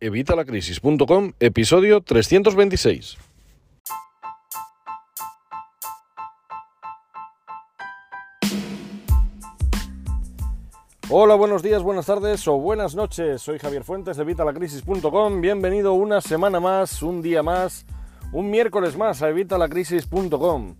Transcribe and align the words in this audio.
Evitalacrisis.com, 0.00 1.32
episodio 1.40 2.00
326. 2.00 3.18
Hola, 11.10 11.34
buenos 11.34 11.62
días, 11.62 11.82
buenas 11.82 12.06
tardes 12.06 12.48
o 12.48 12.56
buenas 12.56 12.94
noches. 12.94 13.42
Soy 13.42 13.58
Javier 13.58 13.84
Fuentes 13.84 14.16
de 14.16 14.22
Evitalacrisis.com. 14.22 15.40
Bienvenido 15.42 15.92
una 15.92 16.22
semana 16.22 16.60
más, 16.60 17.02
un 17.02 17.20
día 17.20 17.42
más, 17.42 17.84
un 18.32 18.48
miércoles 18.50 18.96
más 18.96 19.20
a 19.20 19.28
Evitalacrisis.com. 19.28 20.76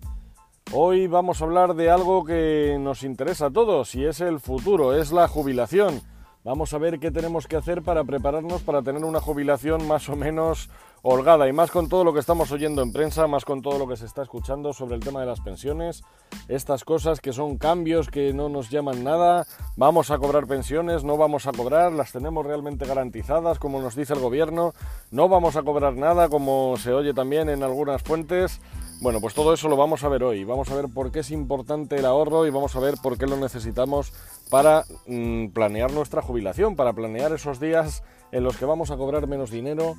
Hoy 0.73 1.09
vamos 1.09 1.43
a 1.43 1.45
hablar 1.45 1.75
de 1.75 1.91
algo 1.91 2.25
que 2.25 2.79
nos 2.81 3.03
interesa 3.03 3.47
a 3.47 3.51
todos 3.51 3.95
y 3.95 4.07
es 4.07 4.23
el 4.23 4.41
futuro, 4.41 4.95
es 4.97 5.13
la 5.13 5.29
jubilación. 5.29 6.01
Vamos 6.43 6.73
a 6.73 6.79
ver 6.79 6.99
qué 6.99 7.11
tenemos 7.11 7.47
que 7.47 7.57
hacer 7.57 7.83
para 7.83 8.03
prepararnos 8.03 8.63
para 8.63 8.81
tener 8.81 9.05
una 9.05 9.21
jubilación 9.21 9.87
más 9.87 10.09
o 10.09 10.17
menos 10.17 10.71
holgada 11.03 11.47
y 11.47 11.53
más 11.53 11.71
con 11.71 11.91
todo 11.91 12.03
lo 12.03 12.15
que 12.15 12.21
estamos 12.21 12.51
oyendo 12.51 12.81
en 12.81 12.95
prensa, 12.95 13.27
más 13.27 13.45
con 13.45 13.61
todo 13.61 13.79
lo 13.79 13.87
que 13.87 13.99
se 13.99 14.07
está 14.07 14.23
escuchando 14.23 14.73
sobre 14.73 14.95
el 14.95 15.03
tema 15.03 15.21
de 15.21 15.27
las 15.27 15.43
pensiones, 15.43 16.03
estas 16.49 16.85
cosas 16.85 17.21
que 17.21 17.35
son 17.35 17.59
cambios 17.59 18.09
que 18.09 18.33
no 18.33 18.49
nos 18.49 18.71
llaman 18.71 19.05
nada, 19.05 19.47
vamos 19.77 20.11
a 20.11 20.17
cobrar 20.17 20.47
pensiones, 20.47 21.05
no 21.05 21.19
vamos 21.19 21.47
a 21.47 21.53
cobrar, 21.53 21.93
las 21.93 22.13
tenemos 22.13 22.47
realmente 22.47 22.87
garantizadas 22.87 23.59
como 23.59 23.83
nos 23.83 23.95
dice 23.95 24.15
el 24.15 24.21
gobierno, 24.21 24.73
no 25.11 25.29
vamos 25.29 25.57
a 25.57 25.63
cobrar 25.63 25.95
nada 25.97 26.31
como 26.31 26.75
se 26.79 26.95
oye 26.95 27.13
también 27.13 27.51
en 27.51 27.63
algunas 27.63 28.03
fuentes. 28.03 28.63
Bueno, 29.03 29.19
pues 29.23 29.33
todo 29.33 29.55
eso 29.55 29.67
lo 29.71 29.79
vamos 29.79 30.05
a 30.05 30.11
ver 30.11 30.23
hoy. 30.23 30.45
Vamos 30.45 30.71
a 30.71 30.75
ver 30.75 30.85
por 30.93 31.11
qué 31.11 31.21
es 31.21 31.31
importante 31.31 31.97
el 31.97 32.05
ahorro 32.05 32.47
y 32.47 32.51
vamos 32.51 32.77
a 32.77 32.81
ver 32.81 32.97
por 33.03 33.17
qué 33.17 33.27
lo 33.27 33.39
necesitamos 33.39 34.13
para 34.51 34.85
mm, 35.07 35.49
planear 35.49 35.93
nuestra 35.93 36.23
jubilación, 36.23 36.77
para 36.77 36.93
planear 36.93 37.33
esos 37.33 37.61
días 37.61 38.03
en 38.33 38.45
los 38.45 38.57
que 38.57 38.65
vamos 38.65 38.91
a 38.91 38.97
cobrar 38.97 39.27
menos 39.27 39.51
dinero 39.51 39.97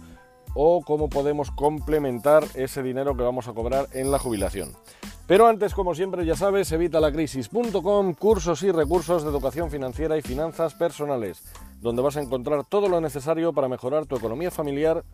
o 0.53 0.81
cómo 0.81 1.09
podemos 1.09 1.51
complementar 1.51 2.43
ese 2.55 2.83
dinero 2.83 3.15
que 3.15 3.23
vamos 3.23 3.47
a 3.47 3.53
cobrar 3.53 3.87
en 3.93 4.11
la 4.11 4.19
jubilación. 4.19 4.73
Pero 5.27 5.47
antes, 5.47 5.73
como 5.73 5.95
siempre, 5.95 6.25
ya 6.25 6.35
sabes, 6.35 6.71
evitalacrisis.com, 6.71 8.13
cursos 8.15 8.63
y 8.63 8.71
recursos 8.71 9.23
de 9.23 9.29
educación 9.29 9.71
financiera 9.71 10.17
y 10.17 10.21
finanzas 10.21 10.73
personales, 10.73 11.41
donde 11.79 12.01
vas 12.01 12.17
a 12.17 12.21
encontrar 12.21 12.65
todo 12.65 12.89
lo 12.89 12.99
necesario 12.99 13.53
para 13.53 13.69
mejorar 13.69 14.05
tu 14.05 14.17
economía 14.17 14.51
familiar 14.51 15.05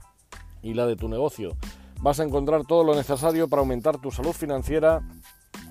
y 0.64 0.73
la 0.73 0.88
de 0.88 0.95
tu 0.95 1.08
negocio 1.08 1.56
vas 2.02 2.19
a 2.19 2.23
encontrar 2.23 2.66
todo 2.66 2.84
lo 2.84 2.95
necesario 2.95 3.47
para 3.47 3.62
aumentar 3.62 3.97
tu 3.97 4.12
salud 4.12 4.34
financiera, 4.34 5.02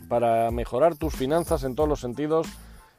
para 0.08 0.50
mejorar 0.50 0.96
tus 0.96 1.14
finanzas 1.14 1.64
en 1.64 1.74
todos 1.74 1.88
los 1.88 2.00
sentidos 2.00 2.46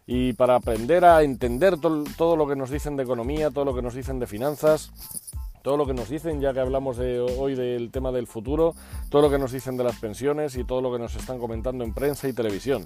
y 0.07 0.31
para 0.33 0.55
aprender 0.55 1.03
a 1.03 1.21
entender 1.21 1.75
todo 1.79 2.35
lo 2.37 2.47
que 2.47 2.55
nos 2.55 2.69
dicen 2.69 2.95
de 2.95 3.03
economía, 3.03 3.51
todo 3.51 3.65
lo 3.65 3.75
que 3.75 3.81
nos 3.81 3.93
dicen 3.93 4.19
de 4.19 4.25
finanzas, 4.25 4.91
todo 5.61 5.75
lo 5.75 5.85
que 5.85 5.93
nos 5.93 6.07
dicen, 6.07 6.39
ya 6.39 6.53
que 6.53 6.61
hablamos 6.61 6.95
de 6.95 7.19
hoy 7.19 7.55
del 7.55 7.91
tema 7.91 8.13
del 8.13 8.25
futuro, 8.25 8.73
todo 9.09 9.23
lo 9.23 9.29
que 9.29 9.37
nos 9.37 9.51
dicen 9.51 9.75
de 9.75 9.83
las 9.83 9.99
pensiones 9.99 10.55
y 10.55 10.63
todo 10.63 10.81
lo 10.81 10.93
que 10.93 10.99
nos 10.99 11.13
están 11.17 11.39
comentando 11.39 11.83
en 11.83 11.93
prensa 11.93 12.29
y 12.29 12.33
televisión. 12.33 12.85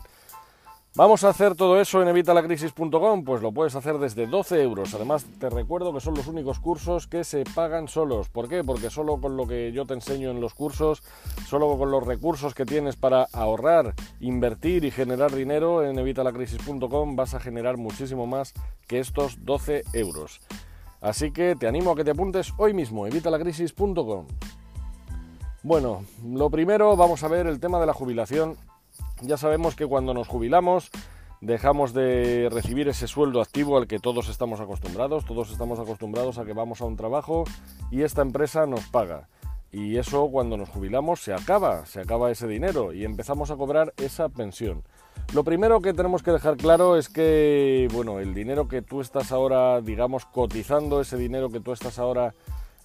¿Vamos 0.94 1.23
a 1.23 1.30
hacer 1.30 1.56
todo 1.56 1.80
eso 1.80 2.02
en 2.02 2.09
evitalacrisis.com? 2.09 3.23
Pues 3.23 3.42
lo 3.42 3.53
puedes 3.53 3.75
hacer 3.75 3.97
desde 3.97 4.28
12 4.28 4.61
euros. 4.61 4.94
Además, 4.94 5.25
te 5.39 5.50
recuerdo 5.50 5.94
que 5.94 6.02
son 6.02 6.16
los 6.16 6.28
únicos 6.28 6.59
cursos 6.59 7.08
que 7.08 7.23
se 7.23 7.45
pagan 7.56 7.88
solos. 7.88 8.28
¿Por 8.28 8.50
qué? 8.50 8.61
Porque 8.61 8.89
solo 8.89 9.22
con 9.22 9.38
lo 9.38 9.47
que 9.47 9.72
yo 9.72 9.86
te 9.86 9.94
enseño 9.94 10.31
en 10.31 10.42
los 10.42 10.53
cursos, 10.53 11.02
solo 11.47 11.78
con 11.78 11.92
los 11.92 12.06
recursos 12.06 12.53
que 12.53 12.66
tienes 12.66 12.97
para 12.97 13.25
ahorrar, 13.31 13.94
invertir 14.19 14.84
y 14.84 14.92
generar 14.92 15.31
dinero 15.31 15.81
en 15.81 15.97
evitalacrisis.com 15.97 17.16
vas 17.16 17.36
a 17.36 17.39
generar 17.39 17.78
muchísimo 17.78 18.28
más 18.28 18.53
que 18.86 19.00
estos 19.00 19.45
12 19.45 19.84
euros. 19.94 20.42
Así 21.00 21.31
que 21.31 21.56
te 21.56 21.69
animo 21.69 21.92
a 21.92 21.95
que 21.95 22.03
te 22.03 22.12
apuntes 22.12 22.53
hoy 22.58 22.73
mismo, 22.73 23.08
evitalacrisis.com. 23.08 24.28
Bueno, 25.64 26.03
lo 26.25 26.50
primero 26.50 26.97
vamos 26.97 27.23
a 27.23 27.30
ver 27.30 27.47
el 27.47 27.62
tema 27.62 27.80
de 27.80 27.86
la 27.86 27.94
jubilación 27.94 28.58
ya 29.22 29.38
sabemos 29.38 29.75
que 29.75 29.86
cuando 29.86 30.13
nos 30.13 30.28
jubilamos 30.28 30.90
dejamos 31.41 31.94
de 31.94 32.50
recibir 32.51 32.88
ese 32.88 33.07
sueldo 33.07 33.41
activo 33.41 33.78
al 33.78 33.88
que 33.88 34.00
todos 34.00 34.29
estamos 34.29 34.59
acostumbrados, 34.59 35.25
todos 35.25 35.51
estamos 35.51 35.79
acostumbrados 35.79 36.38
a 36.38 36.46
que 36.46 36.53
vamos 36.53 36.81
a 36.81 36.85
un 36.85 36.96
trabajo 36.96 37.46
y 37.90 38.03
esta 38.03 38.22
empresa 38.22 38.66
nos 38.66 38.85
paga. 38.88 39.28
Y 39.72 39.97
eso 39.97 40.29
cuando 40.29 40.57
nos 40.57 40.69
jubilamos 40.69 41.22
se 41.22 41.34
acaba, 41.34 41.85
se 41.85 42.01
acaba 42.01 42.29
ese 42.29 42.47
dinero 42.47 42.94
y 42.94 43.06
empezamos 43.06 43.51
a 43.51 43.56
cobrar 43.56 43.94
esa 43.97 44.29
pensión. 44.29 44.84
Lo 45.34 45.46
primero 45.46 45.81
que 45.81 45.94
tenemos 45.94 46.23
que 46.23 46.31
dejar 46.31 46.57
claro 46.57 46.97
es 46.97 47.07
que, 47.07 47.88
bueno, 47.94 48.19
el 48.19 48.34
dinero 48.34 48.67
que 48.67 48.81
tú 48.81 49.00
estás 49.00 49.31
ahora, 49.31 49.79
digamos, 49.79 50.25
cotizando, 50.25 51.00
ese 51.00 51.16
dinero 51.16 51.50
que 51.50 51.62
tú 51.62 51.72
estás 51.72 52.00
ahora 52.00 52.35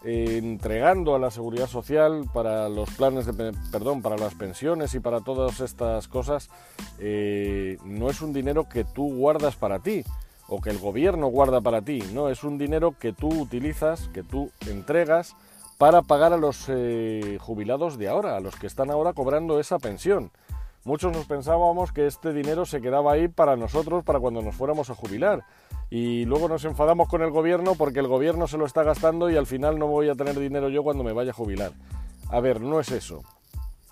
entregando 0.04 1.14
a 1.14 1.18
la 1.18 1.30
seguridad 1.30 1.66
social 1.66 2.24
para 2.32 2.68
los 2.68 2.90
planes 2.90 3.26
de 3.26 3.52
perdón 3.72 4.02
para 4.02 4.16
las 4.16 4.34
pensiones 4.34 4.94
y 4.94 5.00
para 5.00 5.20
todas 5.20 5.60
estas 5.60 6.06
cosas 6.06 6.50
eh, 6.98 7.78
no 7.84 8.10
es 8.10 8.20
un 8.20 8.32
dinero 8.32 8.68
que 8.68 8.84
tú 8.84 9.14
guardas 9.14 9.56
para 9.56 9.80
ti 9.80 10.04
o 10.48 10.60
que 10.60 10.70
el 10.70 10.78
gobierno 10.78 11.26
guarda 11.28 11.60
para 11.60 11.82
ti 11.82 12.02
no 12.12 12.28
es 12.28 12.44
un 12.44 12.58
dinero 12.58 12.94
que 12.98 13.12
tú 13.12 13.28
utilizas 13.28 14.08
que 14.08 14.22
tú 14.22 14.50
entregas 14.68 15.34
para 15.78 16.02
pagar 16.02 16.32
a 16.32 16.36
los 16.36 16.66
eh, 16.68 17.38
jubilados 17.40 17.98
de 17.98 18.08
ahora 18.08 18.36
a 18.36 18.40
los 18.40 18.56
que 18.56 18.66
están 18.66 18.90
ahora 18.90 19.12
cobrando 19.12 19.60
esa 19.60 19.78
pensión. 19.78 20.30
Muchos 20.84 21.12
nos 21.12 21.26
pensábamos 21.26 21.92
que 21.92 22.06
este 22.06 22.32
dinero 22.32 22.64
se 22.64 22.80
quedaba 22.80 23.12
ahí 23.12 23.28
para 23.28 23.56
nosotros 23.56 24.04
para 24.04 24.20
cuando 24.20 24.40
nos 24.40 24.54
fuéramos 24.54 24.88
a 24.88 24.94
jubilar 24.94 25.44
y 25.90 26.24
luego 26.24 26.48
nos 26.48 26.64
enfadamos 26.64 27.08
con 27.08 27.22
el 27.22 27.30
gobierno 27.30 27.74
porque 27.74 28.00
el 28.00 28.08
gobierno 28.08 28.46
se 28.48 28.58
lo 28.58 28.66
está 28.66 28.82
gastando 28.82 29.30
y 29.30 29.36
al 29.36 29.46
final 29.46 29.78
no 29.78 29.86
voy 29.86 30.08
a 30.08 30.14
tener 30.14 30.38
dinero 30.38 30.68
yo 30.68 30.82
cuando 30.82 31.04
me 31.04 31.12
vaya 31.12 31.30
a 31.30 31.34
jubilar. 31.34 31.72
A 32.28 32.40
ver, 32.40 32.60
no 32.60 32.80
es 32.80 32.90
eso. 32.90 33.22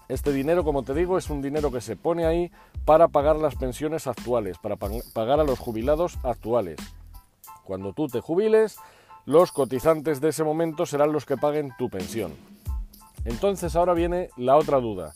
Este 0.08 0.32
dinero, 0.32 0.64
como 0.64 0.82
te 0.82 0.92
digo, 0.92 1.16
es 1.16 1.30
un 1.30 1.40
dinero 1.40 1.70
que 1.70 1.80
se 1.80 1.96
pone 1.96 2.26
ahí 2.26 2.50
para 2.84 3.08
pagar 3.08 3.36
las 3.36 3.54
pensiones 3.54 4.06
actuales, 4.06 4.58
para 4.58 4.76
pagar 4.76 5.40
a 5.40 5.44
los 5.44 5.58
jubilados 5.58 6.18
actuales. 6.24 6.78
Cuando 7.64 7.92
tú 7.92 8.08
te 8.08 8.20
jubiles, 8.20 8.76
los 9.24 9.52
cotizantes 9.52 10.20
de 10.20 10.28
ese 10.28 10.44
momento 10.44 10.84
serán 10.84 11.12
los 11.12 11.24
que 11.24 11.38
paguen 11.38 11.72
tu 11.78 11.88
pensión. 11.88 12.34
Entonces 13.24 13.74
ahora 13.76 13.94
viene 13.94 14.28
la 14.36 14.56
otra 14.56 14.80
duda. 14.80 15.14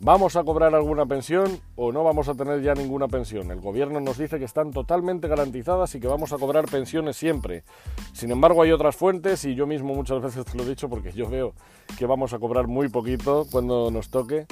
¿Vamos 0.00 0.36
a 0.36 0.44
cobrar 0.44 0.76
alguna 0.76 1.06
pensión 1.06 1.60
o 1.74 1.90
no 1.90 2.04
vamos 2.04 2.28
a 2.28 2.34
tener 2.34 2.62
ya 2.62 2.72
ninguna 2.72 3.08
pensión? 3.08 3.50
El 3.50 3.60
gobierno 3.60 3.98
nos 3.98 4.16
dice 4.16 4.38
que 4.38 4.44
están 4.44 4.70
totalmente 4.70 5.26
garantizadas 5.26 5.92
y 5.96 6.00
que 6.00 6.06
vamos 6.06 6.32
a 6.32 6.38
cobrar 6.38 6.66
pensiones 6.66 7.16
siempre. 7.16 7.64
Sin 8.12 8.30
embargo, 8.30 8.62
hay 8.62 8.70
otras 8.70 8.94
fuentes 8.94 9.44
y 9.44 9.56
yo 9.56 9.66
mismo 9.66 9.94
muchas 9.94 10.22
veces 10.22 10.44
te 10.44 10.56
lo 10.56 10.62
he 10.62 10.68
dicho 10.68 10.88
porque 10.88 11.10
yo 11.10 11.28
veo 11.28 11.52
que 11.98 12.06
vamos 12.06 12.32
a 12.32 12.38
cobrar 12.38 12.68
muy 12.68 12.88
poquito 12.88 13.44
cuando 13.50 13.90
nos 13.90 14.08
toque. 14.08 14.46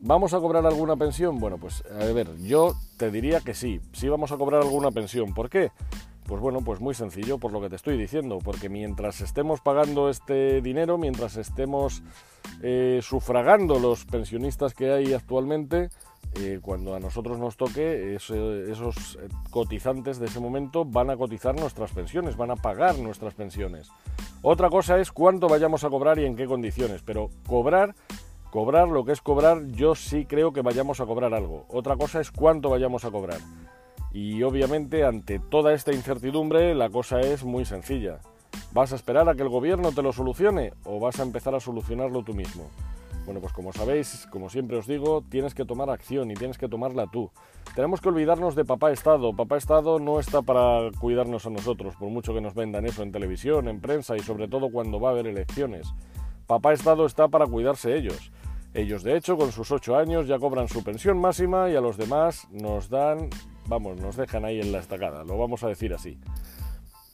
¿Vamos 0.00 0.32
a 0.32 0.40
cobrar 0.40 0.64
alguna 0.64 0.96
pensión? 0.96 1.38
Bueno, 1.38 1.58
pues 1.58 1.84
a 2.00 2.06
ver, 2.06 2.34
yo 2.38 2.72
te 2.96 3.10
diría 3.10 3.40
que 3.40 3.52
sí, 3.52 3.82
sí 3.92 4.08
vamos 4.08 4.32
a 4.32 4.38
cobrar 4.38 4.62
alguna 4.62 4.90
pensión. 4.90 5.34
¿Por 5.34 5.50
qué? 5.50 5.70
Pues 6.28 6.42
bueno, 6.42 6.60
pues 6.60 6.78
muy 6.78 6.92
sencillo, 6.92 7.38
por 7.38 7.52
lo 7.52 7.60
que 7.62 7.70
te 7.70 7.76
estoy 7.76 7.96
diciendo, 7.96 8.38
porque 8.44 8.68
mientras 8.68 9.22
estemos 9.22 9.62
pagando 9.62 10.10
este 10.10 10.60
dinero, 10.60 10.98
mientras 10.98 11.38
estemos 11.38 12.02
eh, 12.62 13.00
sufragando 13.02 13.78
los 13.78 14.04
pensionistas 14.04 14.74
que 14.74 14.92
hay 14.92 15.14
actualmente, 15.14 15.88
eh, 16.34 16.58
cuando 16.60 16.94
a 16.94 17.00
nosotros 17.00 17.38
nos 17.38 17.56
toque, 17.56 18.14
esos 18.14 19.18
eh, 19.22 19.28
cotizantes 19.48 20.18
de 20.18 20.26
ese 20.26 20.38
momento 20.38 20.84
van 20.84 21.08
a 21.08 21.16
cotizar 21.16 21.58
nuestras 21.58 21.92
pensiones, 21.92 22.36
van 22.36 22.50
a 22.50 22.56
pagar 22.56 22.98
nuestras 22.98 23.32
pensiones. 23.32 23.88
Otra 24.42 24.68
cosa 24.68 24.98
es 24.98 25.10
cuánto 25.10 25.48
vayamos 25.48 25.82
a 25.84 25.88
cobrar 25.88 26.18
y 26.18 26.26
en 26.26 26.36
qué 26.36 26.44
condiciones, 26.44 27.00
pero 27.00 27.30
cobrar, 27.46 27.94
cobrar 28.50 28.88
lo 28.88 29.02
que 29.06 29.12
es 29.12 29.22
cobrar, 29.22 29.66
yo 29.68 29.94
sí 29.94 30.26
creo 30.26 30.52
que 30.52 30.60
vayamos 30.60 31.00
a 31.00 31.06
cobrar 31.06 31.32
algo. 31.32 31.64
Otra 31.68 31.96
cosa 31.96 32.20
es 32.20 32.30
cuánto 32.30 32.68
vayamos 32.68 33.06
a 33.06 33.10
cobrar. 33.10 33.38
Y 34.20 34.42
obviamente 34.42 35.04
ante 35.04 35.38
toda 35.38 35.72
esta 35.72 35.92
incertidumbre 35.92 36.74
la 36.74 36.90
cosa 36.90 37.20
es 37.20 37.44
muy 37.44 37.64
sencilla. 37.64 38.18
¿Vas 38.72 38.92
a 38.92 38.96
esperar 38.96 39.28
a 39.28 39.36
que 39.36 39.42
el 39.42 39.48
gobierno 39.48 39.92
te 39.92 40.02
lo 40.02 40.12
solucione 40.12 40.72
o 40.84 40.98
vas 40.98 41.20
a 41.20 41.22
empezar 41.22 41.54
a 41.54 41.60
solucionarlo 41.60 42.24
tú 42.24 42.34
mismo? 42.34 42.68
Bueno, 43.26 43.40
pues 43.40 43.52
como 43.52 43.72
sabéis, 43.72 44.26
como 44.32 44.50
siempre 44.50 44.76
os 44.76 44.88
digo, 44.88 45.22
tienes 45.30 45.54
que 45.54 45.64
tomar 45.64 45.88
acción 45.88 46.32
y 46.32 46.34
tienes 46.34 46.58
que 46.58 46.68
tomarla 46.68 47.06
tú. 47.06 47.30
Tenemos 47.76 48.00
que 48.00 48.08
olvidarnos 48.08 48.56
de 48.56 48.64
papá 48.64 48.90
Estado. 48.90 49.36
Papá 49.36 49.56
Estado 49.56 50.00
no 50.00 50.18
está 50.18 50.42
para 50.42 50.90
cuidarnos 50.98 51.46
a 51.46 51.50
nosotros, 51.50 51.94
por 51.94 52.10
mucho 52.10 52.34
que 52.34 52.40
nos 52.40 52.54
vendan 52.54 52.86
eso 52.86 53.04
en 53.04 53.12
televisión, 53.12 53.68
en 53.68 53.80
prensa 53.80 54.16
y 54.16 54.20
sobre 54.20 54.48
todo 54.48 54.72
cuando 54.72 54.98
va 54.98 55.10
a 55.10 55.12
haber 55.12 55.28
elecciones. 55.28 55.94
Papá 56.48 56.72
Estado 56.72 57.06
está 57.06 57.28
para 57.28 57.46
cuidarse 57.46 57.96
ellos. 57.96 58.32
Ellos, 58.74 59.02
de 59.02 59.16
hecho, 59.16 59.36
con 59.36 59.50
sus 59.52 59.70
ocho 59.72 59.96
años 59.96 60.28
ya 60.28 60.38
cobran 60.38 60.68
su 60.68 60.84
pensión 60.84 61.18
máxima 61.18 61.70
y 61.70 61.76
a 61.76 61.80
los 61.80 61.96
demás 61.96 62.46
nos 62.50 62.88
dan, 62.88 63.30
vamos, 63.66 64.00
nos 64.00 64.16
dejan 64.16 64.44
ahí 64.44 64.60
en 64.60 64.72
la 64.72 64.78
estacada, 64.78 65.24
lo 65.24 65.38
vamos 65.38 65.64
a 65.64 65.68
decir 65.68 65.94
así. 65.94 66.18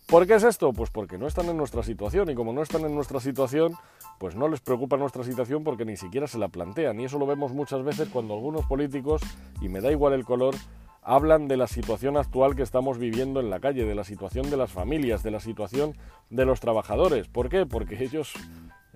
¿Por 0.06 0.26
qué 0.26 0.34
es 0.34 0.42
esto? 0.42 0.72
Pues 0.72 0.90
porque 0.90 1.16
no 1.16 1.26
están 1.26 1.48
en 1.48 1.56
nuestra 1.56 1.82
situación 1.82 2.28
y 2.30 2.34
como 2.34 2.52
no 2.52 2.62
están 2.62 2.84
en 2.84 2.94
nuestra 2.94 3.20
situación, 3.20 3.74
pues 4.18 4.36
no 4.36 4.48
les 4.48 4.60
preocupa 4.60 4.96
nuestra 4.96 5.24
situación 5.24 5.64
porque 5.64 5.84
ni 5.84 5.96
siquiera 5.96 6.26
se 6.26 6.38
la 6.38 6.48
plantean. 6.48 7.00
Y 7.00 7.04
eso 7.04 7.18
lo 7.18 7.26
vemos 7.26 7.52
muchas 7.52 7.82
veces 7.82 8.08
cuando 8.10 8.34
algunos 8.34 8.66
políticos, 8.66 9.22
y 9.60 9.68
me 9.68 9.80
da 9.80 9.90
igual 9.90 10.12
el 10.12 10.24
color, 10.24 10.54
hablan 11.02 11.48
de 11.48 11.56
la 11.56 11.66
situación 11.66 12.16
actual 12.16 12.54
que 12.54 12.62
estamos 12.62 12.98
viviendo 12.98 13.40
en 13.40 13.50
la 13.50 13.60
calle, 13.60 13.84
de 13.84 13.94
la 13.94 14.04
situación 14.04 14.50
de 14.50 14.56
las 14.56 14.70
familias, 14.70 15.22
de 15.22 15.30
la 15.30 15.40
situación 15.40 15.96
de 16.30 16.44
los 16.44 16.60
trabajadores. 16.60 17.28
¿Por 17.28 17.48
qué? 17.48 17.66
Porque 17.66 18.02
ellos, 18.02 18.32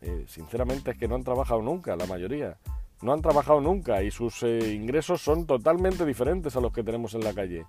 eh, 0.01 0.25
sinceramente, 0.29 0.93
es 0.93 0.99
que 0.99 1.09
no 1.09 1.15
han 1.15 1.25
trabajado 1.25 1.63
nunca, 1.63 1.97
la 1.97 2.07
mayoría. 2.07 2.57
No 3.03 3.13
han 3.13 3.23
trabajado 3.23 3.61
nunca 3.61 4.03
y 4.03 4.11
sus 4.11 4.43
eh, 4.43 4.75
ingresos 4.75 5.23
son 5.23 5.47
totalmente 5.47 6.05
diferentes 6.05 6.57
a 6.57 6.61
los 6.61 6.73
que 6.73 6.83
tenemos 6.83 7.15
en 7.15 7.23
la 7.23 7.33
calle. 7.33 7.65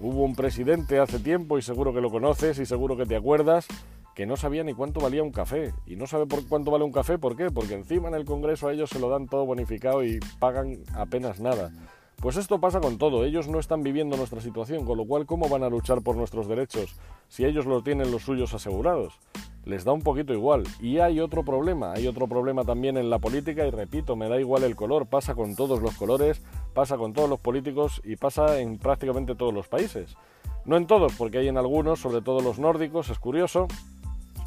Hubo 0.00 0.24
un 0.24 0.34
presidente 0.34 0.98
hace 0.98 1.18
tiempo, 1.18 1.58
y 1.58 1.62
seguro 1.62 1.92
que 1.92 2.00
lo 2.00 2.10
conoces 2.10 2.58
y 2.58 2.66
seguro 2.66 2.96
que 2.96 3.06
te 3.06 3.16
acuerdas, 3.16 3.66
que 4.14 4.26
no 4.26 4.36
sabía 4.36 4.64
ni 4.64 4.74
cuánto 4.74 5.00
valía 5.00 5.22
un 5.22 5.30
café. 5.30 5.74
Y 5.86 5.96
no 5.96 6.06
sabe 6.06 6.26
por 6.26 6.46
cuánto 6.46 6.70
vale 6.70 6.84
un 6.84 6.92
café, 6.92 7.18
¿por 7.18 7.36
qué? 7.36 7.50
Porque 7.50 7.74
encima 7.74 8.08
en 8.08 8.14
el 8.14 8.24
Congreso 8.24 8.68
a 8.68 8.72
ellos 8.72 8.90
se 8.90 8.98
lo 8.98 9.08
dan 9.08 9.28
todo 9.28 9.44
bonificado 9.44 10.04
y 10.04 10.20
pagan 10.38 10.78
apenas 10.94 11.40
nada. 11.40 11.70
Pues 12.16 12.36
esto 12.36 12.60
pasa 12.60 12.80
con 12.80 12.96
todo, 12.96 13.24
ellos 13.24 13.48
no 13.48 13.58
están 13.58 13.82
viviendo 13.82 14.16
nuestra 14.16 14.40
situación, 14.40 14.84
con 14.86 14.96
lo 14.96 15.04
cual 15.04 15.26
¿cómo 15.26 15.48
van 15.48 15.62
a 15.62 15.68
luchar 15.68 16.00
por 16.00 16.16
nuestros 16.16 16.48
derechos 16.48 16.96
si 17.28 17.44
ellos 17.44 17.66
lo 17.66 17.82
tienen 17.82 18.10
los 18.10 18.22
suyos 18.22 18.54
asegurados? 18.54 19.18
Les 19.64 19.84
da 19.84 19.92
un 19.92 20.02
poquito 20.02 20.32
igual. 20.32 20.64
Y 20.80 20.98
hay 20.98 21.20
otro 21.20 21.42
problema, 21.42 21.92
hay 21.92 22.06
otro 22.06 22.26
problema 22.26 22.64
también 22.64 22.96
en 22.96 23.08
la 23.08 23.18
política 23.18 23.66
y 23.66 23.70
repito, 23.70 24.14
me 24.16 24.28
da 24.28 24.38
igual 24.38 24.62
el 24.64 24.76
color, 24.76 25.06
pasa 25.06 25.34
con 25.34 25.56
todos 25.56 25.80
los 25.80 25.96
colores, 25.96 26.42
pasa 26.74 26.98
con 26.98 27.12
todos 27.12 27.30
los 27.30 27.40
políticos 27.40 28.02
y 28.04 28.16
pasa 28.16 28.60
en 28.60 28.78
prácticamente 28.78 29.34
todos 29.34 29.54
los 29.54 29.68
países. 29.68 30.16
No 30.64 30.76
en 30.76 30.86
todos, 30.86 31.14
porque 31.16 31.38
hay 31.38 31.48
en 31.48 31.58
algunos, 31.58 32.00
sobre 32.00 32.22
todo 32.22 32.40
los 32.40 32.58
nórdicos, 32.58 33.10
es 33.10 33.18
curioso, 33.18 33.68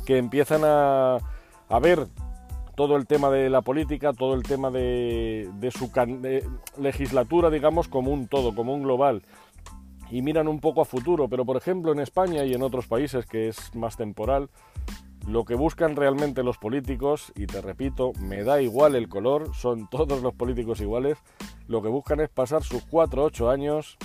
que 0.06 0.18
empiezan 0.18 0.62
a, 0.64 1.20
ver 1.82 2.08
todo 2.76 2.96
el 2.96 3.06
tema 3.06 3.30
de 3.30 3.50
la 3.50 3.62
política, 3.62 4.14
todo 4.14 4.34
el 4.34 4.44
tema 4.44 4.72
de, 4.72 5.50
su 5.72 5.92
legislatura, 6.80 7.50
digamos, 7.50 7.88
como 7.88 8.12
un 8.12 8.28
todo, 8.28 8.56
como 8.56 8.74
un 8.74 8.84
global. 8.84 9.22
Y 10.10 10.22
miran 10.22 10.48
un 10.48 10.60
poco 10.60 10.82
a 10.82 10.86
futuro, 10.86 11.28
pero 11.28 11.44
por 11.44 11.58
ejemplo 11.58 11.92
en 11.92 12.00
España 12.00 12.46
y 12.46 12.54
en 12.54 12.64
otros 12.64 12.88
países 12.88 13.26
que 13.26 13.50
es 13.50 13.76
más 13.76 13.98
temporal, 13.98 14.50
lo 15.28 15.44
que 15.44 15.56
buscan 15.56 15.98
realmente 15.98 16.42
los 16.42 16.58
políticos, 16.58 17.34
y 17.36 17.48
te 17.48 17.62
repito, 17.62 18.14
me 18.18 18.44
da 18.44 18.62
igual 18.62 18.96
el 18.96 19.10
color, 19.10 19.54
son 19.54 19.90
todos 19.90 20.24
los 20.24 20.34
políticos 20.34 20.80
iguales, 20.80 21.18
lo 21.68 21.82
que 21.82 21.90
buscan 21.90 22.22
es 22.22 22.30
pasar 22.30 22.64
sus 22.64 22.84
4 22.86 23.22
o 23.22 23.26
8 23.26 23.50
años 23.50 23.98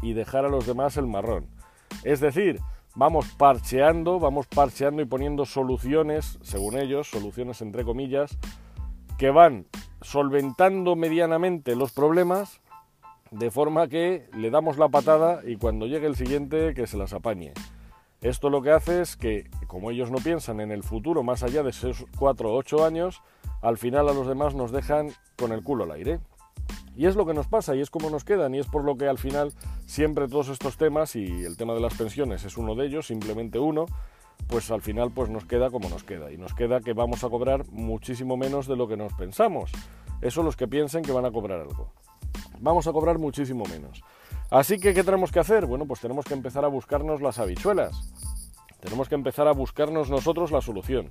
y 0.00 0.14
dejar 0.14 0.46
a 0.46 0.48
los 0.48 0.66
demás 0.66 0.96
el 0.96 1.06
marrón. 1.06 1.46
Es 2.04 2.20
decir, 2.20 2.60
vamos 2.94 3.26
parcheando, 3.36 4.18
vamos 4.18 4.46
parcheando 4.46 5.02
y 5.02 5.04
poniendo 5.04 5.44
soluciones, 5.44 6.38
según 6.40 6.78
ellos, 6.78 7.10
soluciones 7.10 7.60
entre 7.60 7.84
comillas, 7.84 8.38
que 9.18 9.28
van 9.28 9.66
solventando 10.00 10.96
medianamente 10.96 11.76
los 11.76 11.92
problemas 11.92 12.62
de 13.30 13.50
forma 13.50 13.88
que 13.88 14.30
le 14.34 14.50
damos 14.50 14.78
la 14.78 14.88
patada 14.88 15.42
y 15.44 15.56
cuando 15.56 15.86
llegue 15.86 16.06
el 16.06 16.16
siguiente 16.16 16.72
que 16.72 16.86
se 16.86 16.96
las 16.96 17.12
apañe. 17.12 17.52
Esto 18.22 18.50
lo 18.50 18.62
que 18.62 18.70
hace 18.70 19.02
es 19.02 19.16
que, 19.16 19.50
como 19.66 19.90
ellos 19.90 20.10
no 20.10 20.18
piensan 20.18 20.60
en 20.60 20.72
el 20.72 20.82
futuro 20.82 21.22
más 21.22 21.42
allá 21.42 21.62
de 21.62 21.70
esos 21.70 22.06
4 22.18 22.50
o 22.50 22.56
8 22.56 22.84
años, 22.84 23.22
al 23.62 23.78
final 23.78 24.08
a 24.08 24.14
los 24.14 24.26
demás 24.26 24.54
nos 24.54 24.72
dejan 24.72 25.10
con 25.36 25.52
el 25.52 25.62
culo 25.62 25.84
al 25.84 25.92
aire. 25.92 26.20
Y 26.96 27.06
es 27.06 27.14
lo 27.14 27.26
que 27.26 27.34
nos 27.34 27.46
pasa 27.46 27.76
y 27.76 27.82
es 27.82 27.90
como 27.90 28.08
nos 28.08 28.24
quedan 28.24 28.54
y 28.54 28.58
es 28.58 28.66
por 28.66 28.82
lo 28.82 28.96
que 28.96 29.06
al 29.06 29.18
final 29.18 29.52
siempre 29.84 30.28
todos 30.28 30.48
estos 30.48 30.78
temas 30.78 31.14
y 31.14 31.44
el 31.44 31.58
tema 31.58 31.74
de 31.74 31.80
las 31.80 31.94
pensiones 31.94 32.44
es 32.44 32.56
uno 32.56 32.74
de 32.74 32.86
ellos, 32.86 33.08
simplemente 33.08 33.58
uno, 33.58 33.84
pues 34.48 34.70
al 34.70 34.80
final 34.80 35.10
pues 35.10 35.28
nos 35.28 35.44
queda 35.44 35.70
como 35.70 35.90
nos 35.90 36.04
queda 36.04 36.32
y 36.32 36.38
nos 36.38 36.54
queda 36.54 36.80
que 36.80 36.94
vamos 36.94 37.22
a 37.22 37.28
cobrar 37.28 37.66
muchísimo 37.70 38.38
menos 38.38 38.66
de 38.66 38.76
lo 38.76 38.88
que 38.88 38.96
nos 38.96 39.12
pensamos. 39.12 39.72
Eso 40.22 40.42
los 40.42 40.56
que 40.56 40.66
piensen 40.66 41.02
que 41.02 41.12
van 41.12 41.26
a 41.26 41.30
cobrar 41.30 41.60
algo. 41.60 41.92
Vamos 42.60 42.86
a 42.86 42.92
cobrar 42.92 43.18
muchísimo 43.18 43.64
menos. 43.66 44.02
Así 44.50 44.78
que, 44.78 44.94
¿qué 44.94 45.02
tenemos 45.02 45.32
que 45.32 45.40
hacer? 45.40 45.66
Bueno, 45.66 45.86
pues 45.86 46.00
tenemos 46.00 46.24
que 46.24 46.34
empezar 46.34 46.64
a 46.64 46.68
buscarnos 46.68 47.20
las 47.20 47.38
habichuelas. 47.38 48.12
Tenemos 48.80 49.08
que 49.08 49.14
empezar 49.14 49.48
a 49.48 49.52
buscarnos 49.52 50.10
nosotros 50.10 50.52
la 50.52 50.60
solución. 50.60 51.10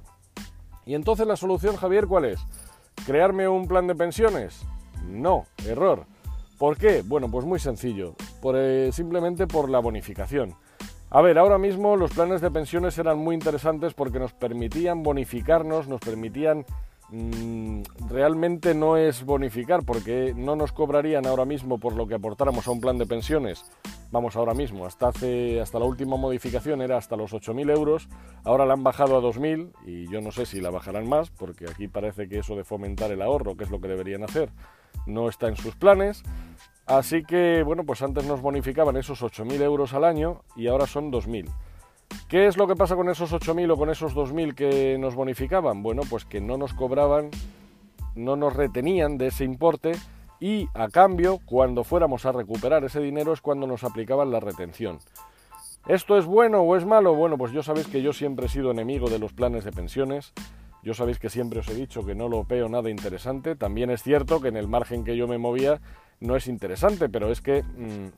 Y 0.86 0.94
entonces 0.94 1.27
la 1.27 1.36
solución, 1.36 1.75
Javier, 1.75 2.07
¿cuál 2.07 2.25
es? 2.25 2.39
¿Crearme 3.06 3.47
un 3.47 3.68
plan 3.68 3.88
de 3.88 3.95
pensiones? 3.95 4.65
No, 5.07 5.45
error. 5.65 6.06
¿Por 6.57 6.77
qué? 6.77 7.01
Bueno, 7.06 7.30
pues 7.30 7.45
muy 7.45 7.59
sencillo, 7.59 8.15
eh, 8.53 8.89
simplemente 8.94 9.45
por 9.48 9.69
la 9.69 9.80
bonificación. 9.80 10.56
A 11.09 11.21
ver, 11.21 11.38
ahora 11.38 11.57
mismo 11.57 11.98
los 11.98 12.12
planes 12.12 12.41
de 12.41 12.51
pensiones 12.51 12.98
eran 12.98 13.18
muy 13.18 13.36
interesantes 13.36 13.94
porque 13.94 14.19
nos 14.19 14.33
permitían 14.33 15.03
bonificarnos, 15.03 15.88
nos 15.88 16.00
permitían 16.00 16.65
realmente 18.09 18.73
no 18.73 18.97
es 18.97 19.23
bonificar 19.23 19.83
porque 19.83 20.33
no 20.35 20.56
nos 20.56 20.71
cobrarían 20.71 21.25
ahora 21.25 21.45
mismo 21.45 21.79
por 21.79 21.95
lo 21.95 22.07
que 22.07 22.15
aportáramos 22.15 22.67
a 22.67 22.71
un 22.71 22.81
plan 22.81 22.97
de 22.97 23.06
pensiones. 23.06 23.63
Vamos 24.12 24.35
ahora 24.35 24.53
mismo, 24.53 24.85
hasta, 24.85 25.09
hace, 25.09 25.59
hasta 25.59 25.79
la 25.79 25.85
última 25.85 26.15
modificación 26.15 26.81
era 26.81 26.97
hasta 26.97 27.15
los 27.15 27.33
8.000 27.33 27.71
euros, 27.71 28.07
ahora 28.44 28.65
la 28.65 28.73
han 28.73 28.83
bajado 28.83 29.17
a 29.17 29.21
2.000 29.21 29.71
y 29.85 30.09
yo 30.09 30.21
no 30.21 30.31
sé 30.31 30.45
si 30.45 30.62
la 30.62 30.69
bajarán 30.69 31.09
más 31.09 31.31
porque 31.31 31.65
aquí 31.69 31.88
parece 31.88 32.29
que 32.29 32.39
eso 32.39 32.56
de 32.56 32.63
fomentar 32.63 33.12
el 33.12 33.21
ahorro, 33.21 33.57
que 33.57 33.65
es 33.65 33.71
lo 33.71 33.81
que 33.81 33.88
deberían 33.88 34.23
hacer, 34.23 34.50
no 35.06 35.27
está 35.27 35.47
en 35.47 35.56
sus 35.56 35.75
planes. 35.75 36.23
Así 36.85 37.23
que, 37.23 37.63
bueno, 37.63 37.83
pues 37.83 38.03
antes 38.03 38.25
nos 38.25 38.41
bonificaban 38.41 38.95
esos 38.95 39.21
8.000 39.21 39.62
euros 39.62 39.94
al 39.94 40.03
año 40.03 40.44
y 40.56 40.67
ahora 40.67 40.85
son 40.85 41.12
2.000. 41.12 41.50
¿Qué 42.27 42.47
es 42.47 42.57
lo 42.57 42.67
que 42.67 42.75
pasa 42.75 42.95
con 42.95 43.09
esos 43.09 43.31
8.000 43.33 43.71
o 43.71 43.77
con 43.77 43.89
esos 43.89 44.15
2.000 44.15 44.55
que 44.55 44.97
nos 44.97 45.15
bonificaban? 45.15 45.83
Bueno, 45.83 46.01
pues 46.09 46.25
que 46.25 46.41
no 46.41 46.57
nos 46.57 46.73
cobraban, 46.73 47.29
no 48.15 48.35
nos 48.35 48.55
retenían 48.55 49.17
de 49.17 49.27
ese 49.27 49.43
importe 49.43 49.93
y 50.39 50.67
a 50.73 50.89
cambio, 50.89 51.39
cuando 51.45 51.83
fuéramos 51.83 52.25
a 52.25 52.31
recuperar 52.31 52.83
ese 52.83 52.99
dinero 52.99 53.33
es 53.33 53.41
cuando 53.41 53.67
nos 53.67 53.83
aplicaban 53.83 54.31
la 54.31 54.39
retención. 54.39 54.99
¿Esto 55.87 56.17
es 56.17 56.25
bueno 56.25 56.61
o 56.61 56.75
es 56.75 56.85
malo? 56.85 57.13
Bueno, 57.13 57.37
pues 57.37 57.51
yo 57.51 57.63
sabéis 57.63 57.87
que 57.87 58.01
yo 58.01 58.11
siempre 58.11 58.47
he 58.47 58.49
sido 58.49 58.71
enemigo 58.71 59.09
de 59.09 59.19
los 59.19 59.33
planes 59.33 59.63
de 59.63 59.71
pensiones. 59.71 60.33
Yo 60.83 60.93
sabéis 60.93 61.19
que 61.19 61.29
siempre 61.29 61.59
os 61.59 61.67
he 61.69 61.75
dicho 61.75 62.05
que 62.05 62.15
no 62.15 62.27
lo 62.27 62.43
veo 62.43 62.67
nada 62.69 62.89
interesante. 62.89 63.55
También 63.55 63.89
es 63.91 64.03
cierto 64.03 64.41
que 64.41 64.49
en 64.49 64.57
el 64.57 64.67
margen 64.67 65.03
que 65.03 65.15
yo 65.15 65.27
me 65.27 65.37
movía 65.37 65.79
no 66.19 66.35
es 66.35 66.47
interesante, 66.47 67.07
pero 67.07 67.31
es 67.31 67.41
que 67.41 67.63
mm, 67.63 68.09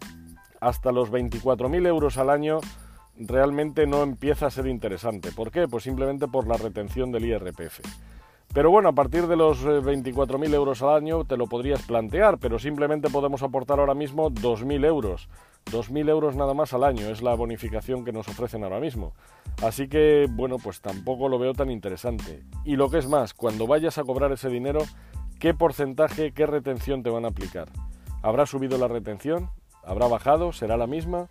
hasta 0.60 0.92
los 0.92 1.12
24.000 1.12 1.88
euros 1.88 2.18
al 2.18 2.30
año 2.30 2.60
realmente 3.20 3.88
no 3.88 4.04
empieza 4.04 4.48
a 4.48 4.52
ser 4.52 4.68
interesante. 4.68 5.32
¿Por 5.32 5.52
qué? 5.52 5.68
Pues 5.68 5.84
simplemente 5.84 6.28
por 6.28 6.48
la 6.48 6.58
retención 6.58 7.12
del 7.12 7.26
IRPF. 7.26 7.82
Pero 8.54 8.72
bueno, 8.72 8.90
a 8.90 8.94
partir 8.94 9.28
de 9.28 9.36
los 9.36 9.64
24.000 9.66 10.52
eh, 10.52 10.56
euros 10.56 10.82
al 10.82 10.96
año 10.96 11.26
te 11.26 11.38
lo 11.38 11.48
podrías 11.48 11.82
plantear, 11.84 12.40
pero 12.40 12.58
simplemente 12.58 13.10
podemos 13.10 13.44
aportar 13.44 13.80
ahora 13.80 13.94
mismo 13.94 14.32
2.000 14.32 14.86
euros. 14.86 15.30
2.000 15.72 16.10
euros 16.10 16.36
nada 16.36 16.54
más 16.54 16.74
al 16.74 16.84
año 16.84 17.08
es 17.08 17.22
la 17.22 17.36
bonificación 17.36 18.06
que 18.06 18.14
nos 18.14 18.28
ofrecen 18.28 18.64
ahora 18.64 18.80
mismo. 18.80 19.14
Así 19.62 19.88
que, 19.88 20.28
bueno, 20.30 20.58
pues 20.64 20.82
tampoco 20.82 21.30
lo 21.30 21.38
veo 21.40 21.54
tan 21.54 21.70
interesante. 21.70 22.44
Y 22.64 22.78
lo 22.78 22.90
que 22.90 23.00
es 23.00 23.08
más, 23.08 23.34
cuando 23.34 23.68
vayas 23.68 23.98
a 23.98 24.04
cobrar 24.04 24.32
ese 24.32 24.50
dinero, 24.50 24.80
¿qué 25.40 25.54
porcentaje, 25.54 26.32
qué 26.32 26.46
retención 26.46 27.04
te 27.04 27.10
van 27.10 27.26
a 27.26 27.30
aplicar? 27.30 27.68
¿Habrá 28.24 28.46
subido 28.46 28.78
la 28.78 28.88
retención? 28.88 29.50
¿Habrá 29.84 30.08
bajado? 30.08 30.52
¿Será 30.52 30.78
la 30.78 30.88
misma? 30.88 31.28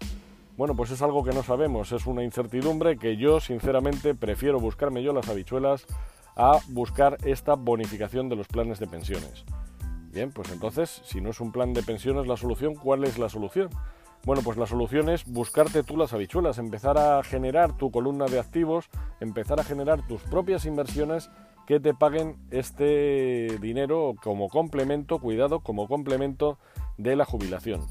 Bueno, 0.57 0.75
pues 0.75 0.91
es 0.91 1.03
algo 1.03 1.23
que 1.23 1.33
no 1.33 1.43
sabemos, 1.43 1.93
es 1.93 2.07
una 2.07 2.25
incertidumbre 2.25 2.97
que 2.97 3.19
yo 3.19 3.41
sinceramente 3.41 4.15
prefiero 4.15 4.59
buscarme 4.59 5.03
yo 5.03 5.13
las 5.13 5.29
habichuelas 5.29 5.87
a 6.35 6.61
buscar 6.69 7.19
esta 7.25 7.55
bonificación 7.55 8.31
de 8.31 8.37
los 8.37 8.49
planes 8.49 8.79
de 8.79 8.87
pensiones. 8.87 9.45
Bien, 10.13 10.33
pues 10.33 10.51
entonces, 10.51 11.03
si 11.05 11.21
no 11.21 11.29
es 11.29 11.41
un 11.43 11.53
plan 11.53 11.75
de 11.75 11.83
pensiones 11.83 12.27
la 12.27 12.39
solución, 12.39 12.75
¿cuál 12.75 13.05
es 13.05 13.19
la 13.19 13.29
solución? 13.29 13.69
Bueno, 14.25 14.41
pues 14.43 14.57
la 14.57 14.67
solución 14.67 15.11
es 15.11 15.31
buscarte 15.31 15.83
tú 15.83 15.99
las 15.99 16.15
habichuelas, 16.15 16.57
empezar 16.57 16.97
a 16.97 17.23
generar 17.23 17.77
tu 17.77 17.91
columna 17.91 18.25
de 18.25 18.41
activos, 18.41 18.89
empezar 19.21 19.61
a 19.61 19.65
generar 19.65 20.07
tus 20.07 20.23
propias 20.23 20.65
inversiones 20.65 21.31
que 21.67 21.81
te 21.81 21.93
paguen 21.93 22.37
este 22.51 23.59
dinero 23.61 24.15
como 24.23 24.49
complemento, 24.49 25.19
cuidado, 25.19 25.61
como 25.61 25.87
complemento 25.87 26.59
de 26.97 27.15
la 27.15 27.27
jubilación. 27.27 27.83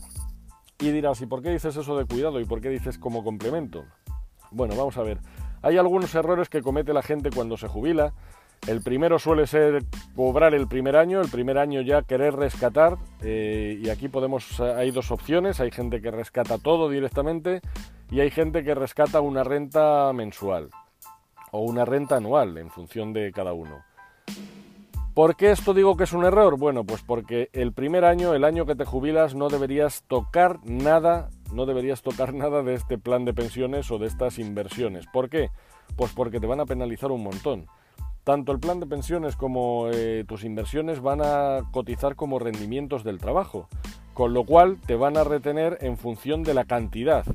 Y 0.80 0.92
dirás, 0.92 1.22
¿y 1.22 1.26
por 1.26 1.42
qué 1.42 1.50
dices 1.50 1.76
eso 1.76 1.98
de 1.98 2.06
cuidado? 2.06 2.40
¿Y 2.40 2.46
por 2.46 2.60
qué 2.60 2.70
dices 2.70 2.98
como 2.98 3.24
complemento? 3.24 3.86
Bueno, 4.52 4.76
vamos 4.76 4.98
a 4.98 5.04
ver. 5.04 5.20
Hay 5.62 5.78
algunos 5.78 6.14
errores 6.16 6.50
que 6.50 6.62
comete 6.62 6.94
la 6.94 7.02
gente 7.02 7.30
cuando 7.30 7.58
se 7.58 7.68
jubila. 7.68 8.14
El 8.68 8.82
primero 8.82 9.20
suele 9.20 9.48
ser 9.48 9.84
cobrar 10.16 10.54
el 10.54 10.68
primer 10.68 10.96
año, 10.96 11.22
el 11.22 11.30
primer 11.30 11.58
año 11.58 11.82
ya 11.82 12.02
querer 12.02 12.36
rescatar. 12.36 12.98
Eh, 13.22 13.80
y 13.82 13.90
aquí 13.90 14.10
podemos, 14.10 14.60
hay 14.60 14.92
dos 14.92 15.12
opciones. 15.12 15.60
Hay 15.60 15.72
gente 15.72 16.02
que 16.02 16.12
rescata 16.12 16.58
todo 16.58 16.90
directamente 16.90 17.62
y 18.12 18.20
hay 18.20 18.30
gente 18.30 18.64
que 18.64 18.76
rescata 18.76 19.22
una 19.22 19.44
renta 19.44 20.12
mensual 20.14 20.70
o 21.52 21.62
una 21.62 21.86
renta 21.86 22.18
anual 22.18 22.58
en 22.58 22.70
función 22.70 23.14
de 23.14 23.32
cada 23.32 23.54
uno. 23.54 23.84
¿Por 25.16 25.38
qué 25.38 25.52
esto 25.52 25.74
digo 25.74 25.96
que 25.96 26.04
es 26.04 26.12
un 26.12 26.26
error? 26.26 26.60
Bueno, 26.60 26.84
pues 26.84 27.02
porque 27.02 27.50
el 27.54 27.72
primer 27.72 28.04
año, 28.04 28.34
el 28.34 28.44
año 28.44 28.66
que 28.66 28.76
te 28.76 28.84
jubilas, 28.84 29.34
no 29.34 29.48
deberías 29.48 30.04
tocar 30.10 30.60
nada, 30.66 31.30
no 31.54 31.66
deberías 31.66 32.02
tocar 32.02 32.34
nada 32.34 32.64
de 32.64 32.74
este 32.74 32.98
plan 32.98 33.24
de 33.24 33.34
pensiones 33.34 33.90
o 33.92 33.98
de 33.98 34.08
estas 34.08 34.40
inversiones. 34.40 35.06
¿Por 35.14 35.30
qué? 35.30 35.52
Pues 35.96 36.12
porque 36.12 36.42
te 36.42 36.48
van 36.48 36.60
a 36.60 36.66
penalizar 36.66 37.14
un 37.14 37.24
montón. 37.24 37.68
Tanto 38.26 38.52
el 38.52 38.60
plan 38.60 38.82
de 38.82 38.88
pensiones 38.88 39.38
como 39.38 39.88
eh, 39.94 40.26
tus 40.28 40.44
inversiones 40.44 41.00
van 41.00 41.22
a 41.24 41.62
cotizar 41.72 42.18
como 42.18 42.38
rendimientos 42.38 43.06
del 43.06 43.18
trabajo. 43.18 43.70
con 44.14 44.34
lo 44.34 44.46
cual 44.46 44.80
te 44.86 44.96
van 44.96 45.16
a 45.18 45.24
retener 45.24 45.78
en 45.82 45.98
función 45.98 46.44
de 46.44 46.54
la 46.54 46.66
cantidad. 46.66 47.26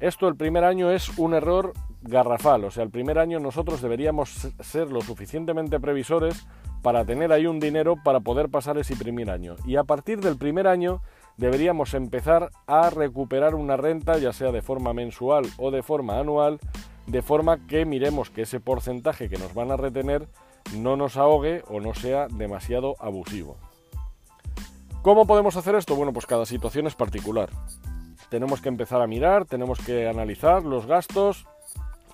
Esto 0.00 0.28
el 0.28 0.36
primer 0.36 0.64
año 0.64 0.90
es 0.90 1.16
un 1.18 1.34
error 1.34 1.72
garrafal, 2.02 2.64
o 2.64 2.70
sea, 2.70 2.82
el 2.84 2.90
primer 2.90 3.18
año 3.18 3.38
nosotros 3.38 3.80
deberíamos 3.82 4.30
ser 4.60 4.90
lo 4.90 5.00
suficientemente 5.00 5.78
previsores 5.78 6.46
para 6.82 7.04
tener 7.04 7.32
ahí 7.32 7.46
un 7.46 7.60
dinero 7.60 7.96
para 8.02 8.20
poder 8.20 8.48
pasar 8.48 8.78
ese 8.78 8.96
primer 8.96 9.30
año. 9.30 9.56
Y 9.66 9.76
a 9.76 9.84
partir 9.84 10.20
del 10.20 10.36
primer 10.36 10.66
año 10.66 11.00
deberíamos 11.36 11.94
empezar 11.94 12.50
a 12.66 12.90
recuperar 12.90 13.54
una 13.54 13.76
renta, 13.76 14.18
ya 14.18 14.32
sea 14.32 14.52
de 14.52 14.62
forma 14.62 14.92
mensual 14.92 15.44
o 15.56 15.70
de 15.70 15.82
forma 15.82 16.18
anual, 16.18 16.58
de 17.06 17.22
forma 17.22 17.66
que 17.66 17.84
miremos 17.84 18.30
que 18.30 18.42
ese 18.42 18.60
porcentaje 18.60 19.28
que 19.28 19.38
nos 19.38 19.54
van 19.54 19.70
a 19.70 19.76
retener 19.76 20.28
no 20.76 20.96
nos 20.96 21.16
ahogue 21.16 21.62
o 21.68 21.80
no 21.80 21.94
sea 21.94 22.28
demasiado 22.28 22.96
abusivo. 22.98 23.56
¿Cómo 25.02 25.26
podemos 25.26 25.56
hacer 25.56 25.74
esto? 25.74 25.94
Bueno, 25.94 26.12
pues 26.12 26.26
cada 26.26 26.44
situación 26.44 26.86
es 26.86 26.94
particular. 26.94 27.48
Tenemos 28.28 28.60
que 28.60 28.68
empezar 28.68 29.00
a 29.00 29.06
mirar, 29.06 29.46
tenemos 29.46 29.78
que 29.78 30.06
analizar 30.06 30.64
los 30.64 30.86
gastos, 30.86 31.46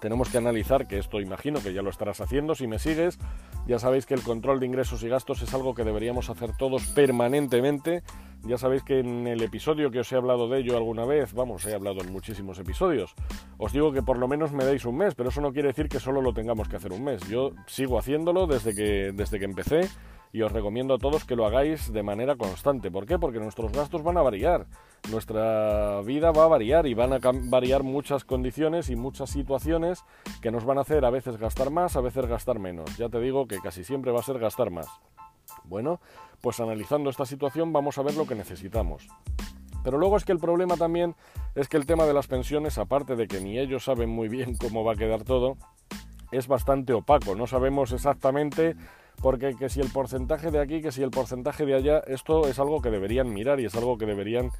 tenemos 0.05 0.29
que 0.29 0.37
analizar, 0.37 0.87
que 0.87 0.99
esto 0.99 1.19
imagino 1.19 1.63
que 1.63 1.73
ya 1.73 1.81
lo 1.81 1.89
estarás 1.89 2.21
haciendo 2.21 2.55
si 2.55 2.67
me 2.67 2.79
sigues, 2.79 3.19
ya 3.67 3.79
sabéis 3.79 4.05
que 4.05 4.13
el 4.13 4.21
control 4.21 4.61
de 4.61 4.67
ingresos 4.67 5.03
y 5.03 5.09
gastos 5.09 5.41
es 5.41 5.55
algo 5.55 5.75
que 5.75 5.83
deberíamos 5.83 6.29
hacer 6.29 6.55
todos 6.59 6.89
permanentemente. 6.89 8.03
Ya 8.43 8.59
sabéis 8.59 8.83
que 8.83 8.99
en 8.99 9.27
el 9.27 9.43
episodio 9.43 9.91
que 9.91 10.01
os 10.01 10.13
he 10.13 10.17
hablado 10.17 10.47
de 10.47 10.61
ello 10.61 10.77
alguna 10.77 11.07
vez, 11.07 11.33
vamos, 11.33 11.65
he 11.65 11.75
hablado 11.75 12.03
en 12.03 12.13
muchísimos 12.13 12.59
episodios, 12.59 13.15
os 13.57 13.73
digo 13.73 13.93
que 13.93 14.03
por 14.03 14.19
lo 14.19 14.29
menos 14.29 14.53
me 14.53 14.67
deis 14.67 14.85
un 14.85 14.99
mes, 14.99 15.15
pero 15.15 15.31
eso 15.31 15.41
no 15.41 15.55
quiere 15.55 15.69
decir 15.69 15.89
que 15.89 15.99
solo 15.99 16.21
lo 16.21 16.35
tengamos 16.35 16.69
que 16.69 16.77
hacer 16.77 16.93
un 16.93 17.03
mes. 17.03 17.27
Yo 17.27 17.53
sigo 17.67 17.99
haciéndolo 17.99 18.47
desde 18.47 18.75
que, 18.75 19.11
desde 19.15 19.39
que 19.39 19.47
empecé 19.47 19.89
y 20.35 20.43
os 20.43 20.51
recomiendo 20.51 20.95
a 20.95 20.99
todos 20.99 21.25
que 21.25 21.37
lo 21.37 21.47
hagáis 21.47 21.93
de 21.93 22.03
manera 22.03 22.35
constante. 22.35 22.91
¿Por 22.91 23.07
qué? 23.07 23.21
Porque 23.21 23.39
nuestros 23.39 23.71
gastos 23.71 24.03
van 24.03 24.17
a 24.17 24.23
variar, 24.23 24.67
nuestra 25.09 26.01
vida 26.01 26.33
va 26.33 26.43
a 26.43 26.49
variar 26.49 26.89
y 26.89 26.95
van 26.95 27.13
a 27.13 27.21
variar 27.23 27.85
muchas 27.85 28.25
condiciones 28.25 28.91
y 28.91 28.97
muchas 28.97 29.31
situaciones 29.31 30.03
que 30.43 30.51
nos 30.51 30.65
van 30.65 30.79
a 30.79 30.81
hacer 30.81 31.05
a 31.05 31.11
veces 31.11 31.37
gastar 31.37 31.71
más, 31.71 31.95
a 31.95 32.01
veces 32.01 32.27
gastar 32.27 32.59
menos. 32.59 32.97
Ya 32.97 33.09
te 33.09 33.21
digo 33.21 33.47
que 33.47 33.61
casi 33.61 33.85
siempre 33.85 34.11
va 34.11 34.19
a 34.19 34.25
ser 34.25 34.41
gastar 34.41 34.73
más. 34.73 34.89
Bueno, 35.63 36.01
pues 36.41 36.59
analizando 36.59 37.11
esta 37.11 37.27
situación 37.27 37.73
vamos 37.73 37.97
a 37.99 38.03
ver 38.03 38.17
lo 38.17 38.27
que 38.27 38.35
necesitamos. 38.35 39.07
Pero 39.85 39.99
luego 39.99 40.17
es 40.17 40.25
que 40.25 40.33
el 40.33 40.41
problema 40.41 40.77
también 40.77 41.15
es 41.55 41.69
que 41.69 41.77
el 41.77 41.87
tema 41.87 42.07
de 42.07 42.13
las 42.13 42.27
pensiones, 42.27 42.77
aparte 42.79 43.15
de 43.15 43.29
que 43.29 43.41
ni 43.41 43.61
ellos 43.61 43.85
saben 43.85 44.11
muy 44.11 44.29
bien 44.29 44.57
cómo 44.61 44.83
va 44.83 44.95
a 44.95 44.97
quedar 44.97 45.23
todo, 45.23 45.59
es 46.33 46.49
bastante 46.49 46.93
opaco. 46.93 47.37
No 47.37 47.47
sabemos 47.47 47.93
exactamente 47.93 48.75
porque 49.25 49.57
que 49.57 49.71
si 49.71 49.81
el 49.81 49.89
porcentaje 49.89 50.51
de 50.51 50.61
aquí, 50.61 50.83
que 50.83 50.93
si 50.93 51.03
el 51.03 51.11
porcentaje 51.11 51.65
de 51.65 51.75
allá, 51.75 52.01
esto 52.09 52.47
es 52.47 52.59
algo 52.59 52.83
que 52.83 52.91
deberían 52.91 53.33
mirar 53.33 53.59
y 53.59 53.65
es 53.65 53.75
algo 53.75 53.97
que 53.97 54.05
deberían 54.05 54.51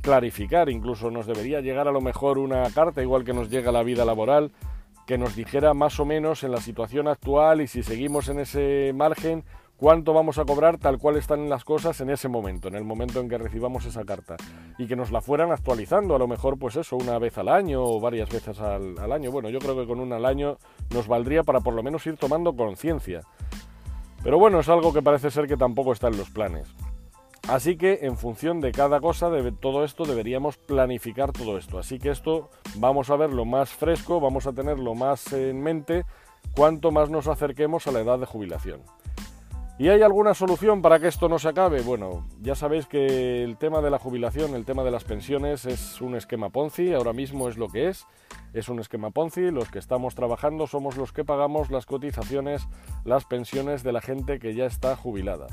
clarificar. 0.00 0.70
Incluso 0.70 1.10
nos 1.10 1.26
debería 1.26 1.60
llegar 1.60 1.88
a 1.88 1.92
lo 1.92 2.00
mejor 2.00 2.38
una 2.38 2.62
carta, 2.70 3.02
igual 3.02 3.24
que 3.24 3.34
nos 3.34 3.50
llega 3.50 3.70
la 3.70 3.82
vida 3.82 4.06
laboral, 4.06 4.50
que 5.06 5.18
nos 5.18 5.36
dijera 5.36 5.74
más 5.74 6.00
o 6.00 6.06
menos 6.06 6.42
en 6.42 6.52
la 6.52 6.62
situación 6.62 7.06
actual 7.06 7.60
y 7.60 7.66
si 7.66 7.82
seguimos 7.82 8.30
en 8.30 8.40
ese 8.40 8.92
margen, 8.94 9.44
cuánto 9.76 10.14
vamos 10.14 10.38
a 10.38 10.46
cobrar 10.46 10.78
tal 10.78 10.96
cual 10.96 11.18
están 11.18 11.50
las 11.50 11.62
cosas 11.62 12.00
en 12.00 12.08
ese 12.08 12.28
momento, 12.28 12.68
en 12.68 12.76
el 12.76 12.84
momento 12.84 13.20
en 13.20 13.28
que 13.28 13.36
recibamos 13.36 13.84
esa 13.84 14.06
carta. 14.06 14.36
Y 14.78 14.86
que 14.86 14.96
nos 14.96 15.10
la 15.10 15.20
fueran 15.20 15.52
actualizando, 15.52 16.14
a 16.14 16.18
lo 16.18 16.28
mejor 16.28 16.58
pues 16.58 16.76
eso, 16.76 16.96
una 16.96 17.18
vez 17.18 17.36
al 17.36 17.50
año 17.50 17.84
o 17.84 18.00
varias 18.00 18.30
veces 18.30 18.58
al, 18.58 18.98
al 18.98 19.12
año. 19.12 19.30
Bueno, 19.30 19.50
yo 19.50 19.58
creo 19.58 19.76
que 19.76 19.86
con 19.86 20.00
una 20.00 20.16
al 20.16 20.24
año 20.24 20.56
nos 20.88 21.08
valdría 21.08 21.42
para 21.42 21.60
por 21.60 21.74
lo 21.74 21.82
menos 21.82 22.06
ir 22.06 22.16
tomando 22.16 22.56
conciencia. 22.56 23.20
Pero 24.24 24.38
bueno, 24.38 24.60
es 24.60 24.68
algo 24.70 24.92
que 24.94 25.02
parece 25.02 25.30
ser 25.30 25.46
que 25.46 25.58
tampoco 25.58 25.92
está 25.92 26.08
en 26.08 26.16
los 26.16 26.30
planes. 26.30 26.66
Así 27.46 27.76
que 27.76 28.00
en 28.02 28.16
función 28.16 28.62
de 28.62 28.72
cada 28.72 28.98
cosa, 29.00 29.28
de 29.28 29.52
todo 29.52 29.84
esto, 29.84 30.06
deberíamos 30.06 30.56
planificar 30.56 31.30
todo 31.30 31.58
esto. 31.58 31.78
Así 31.78 31.98
que 31.98 32.08
esto 32.08 32.48
vamos 32.76 33.10
a 33.10 33.16
verlo 33.16 33.44
más 33.44 33.68
fresco, 33.68 34.20
vamos 34.20 34.46
a 34.46 34.54
tenerlo 34.54 34.94
más 34.94 35.30
en 35.34 35.62
mente 35.62 36.06
cuanto 36.56 36.90
más 36.90 37.10
nos 37.10 37.28
acerquemos 37.28 37.86
a 37.86 37.92
la 37.92 38.00
edad 38.00 38.18
de 38.18 38.24
jubilación. 38.24 38.80
¿Y 39.76 39.88
hay 39.88 40.02
alguna 40.02 40.34
solución 40.34 40.82
para 40.82 41.00
que 41.00 41.08
esto 41.08 41.28
no 41.28 41.40
se 41.40 41.48
acabe? 41.48 41.82
Bueno, 41.82 42.28
ya 42.40 42.54
sabéis 42.54 42.86
que 42.86 43.42
el 43.42 43.56
tema 43.56 43.80
de 43.80 43.90
la 43.90 43.98
jubilación, 43.98 44.54
el 44.54 44.64
tema 44.64 44.84
de 44.84 44.92
las 44.92 45.02
pensiones 45.02 45.64
es 45.64 46.00
un 46.00 46.14
esquema 46.14 46.50
Ponzi, 46.50 46.94
ahora 46.94 47.12
mismo 47.12 47.48
es 47.48 47.58
lo 47.58 47.66
que 47.66 47.88
es, 47.88 48.06
es 48.52 48.68
un 48.68 48.78
esquema 48.78 49.10
Ponzi, 49.10 49.50
los 49.50 49.72
que 49.72 49.80
estamos 49.80 50.14
trabajando 50.14 50.68
somos 50.68 50.96
los 50.96 51.12
que 51.12 51.24
pagamos 51.24 51.72
las 51.72 51.86
cotizaciones, 51.86 52.68
las 53.04 53.24
pensiones 53.24 53.82
de 53.82 53.90
la 53.90 54.00
gente 54.00 54.38
que 54.38 54.54
ya 54.54 54.66
está 54.66 54.94
jubilada. 54.94 55.48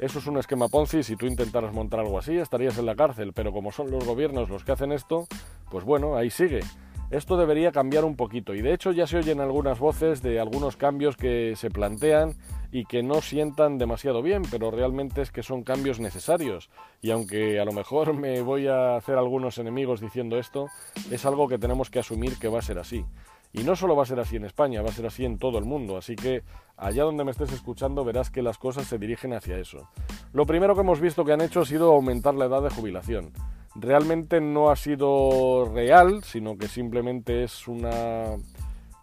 Eso 0.00 0.18
es 0.18 0.26
un 0.26 0.38
esquema 0.38 0.66
Ponzi, 0.66 1.04
si 1.04 1.14
tú 1.14 1.26
intentaras 1.26 1.72
montar 1.72 2.00
algo 2.00 2.18
así 2.18 2.36
estarías 2.38 2.76
en 2.76 2.86
la 2.86 2.96
cárcel, 2.96 3.32
pero 3.32 3.52
como 3.52 3.70
son 3.70 3.88
los 3.92 4.04
gobiernos 4.04 4.50
los 4.50 4.64
que 4.64 4.72
hacen 4.72 4.90
esto, 4.90 5.28
pues 5.70 5.84
bueno, 5.84 6.16
ahí 6.16 6.30
sigue. 6.30 6.62
Esto 7.10 7.36
debería 7.36 7.72
cambiar 7.72 8.04
un 8.04 8.14
poquito 8.14 8.54
y 8.54 8.62
de 8.62 8.72
hecho 8.72 8.92
ya 8.92 9.04
se 9.04 9.16
oyen 9.16 9.40
algunas 9.40 9.80
voces 9.80 10.22
de 10.22 10.38
algunos 10.38 10.76
cambios 10.76 11.16
que 11.16 11.54
se 11.56 11.68
plantean 11.68 12.36
y 12.70 12.84
que 12.84 13.02
no 13.02 13.20
sientan 13.20 13.78
demasiado 13.78 14.22
bien, 14.22 14.42
pero 14.48 14.70
realmente 14.70 15.20
es 15.20 15.32
que 15.32 15.42
son 15.42 15.64
cambios 15.64 15.98
necesarios 15.98 16.70
y 17.02 17.10
aunque 17.10 17.58
a 17.58 17.64
lo 17.64 17.72
mejor 17.72 18.14
me 18.14 18.42
voy 18.42 18.68
a 18.68 18.94
hacer 18.94 19.18
algunos 19.18 19.58
enemigos 19.58 20.00
diciendo 20.00 20.38
esto, 20.38 20.68
es 21.10 21.26
algo 21.26 21.48
que 21.48 21.58
tenemos 21.58 21.90
que 21.90 21.98
asumir 21.98 22.38
que 22.38 22.46
va 22.46 22.60
a 22.60 22.62
ser 22.62 22.78
así. 22.78 23.04
Y 23.52 23.64
no 23.64 23.74
solo 23.74 23.96
va 23.96 24.04
a 24.04 24.06
ser 24.06 24.20
así 24.20 24.36
en 24.36 24.44
España, 24.44 24.80
va 24.80 24.90
a 24.90 24.92
ser 24.92 25.06
así 25.06 25.24
en 25.24 25.36
todo 25.36 25.58
el 25.58 25.64
mundo, 25.64 25.96
así 25.96 26.14
que 26.14 26.44
allá 26.76 27.02
donde 27.02 27.24
me 27.24 27.32
estés 27.32 27.50
escuchando 27.50 28.04
verás 28.04 28.30
que 28.30 28.42
las 28.42 28.56
cosas 28.56 28.86
se 28.86 28.98
dirigen 28.98 29.32
hacia 29.32 29.58
eso. 29.58 29.90
Lo 30.32 30.46
primero 30.46 30.76
que 30.76 30.82
hemos 30.82 31.00
visto 31.00 31.24
que 31.24 31.32
han 31.32 31.40
hecho 31.40 31.62
ha 31.62 31.66
sido 31.66 31.90
aumentar 31.90 32.34
la 32.34 32.44
edad 32.44 32.62
de 32.62 32.70
jubilación 32.70 33.32
realmente 33.80 34.40
no 34.40 34.70
ha 34.70 34.76
sido 34.76 35.70
real, 35.72 36.22
sino 36.22 36.56
que 36.56 36.68
simplemente 36.68 37.44
es 37.44 37.66
una 37.66 38.36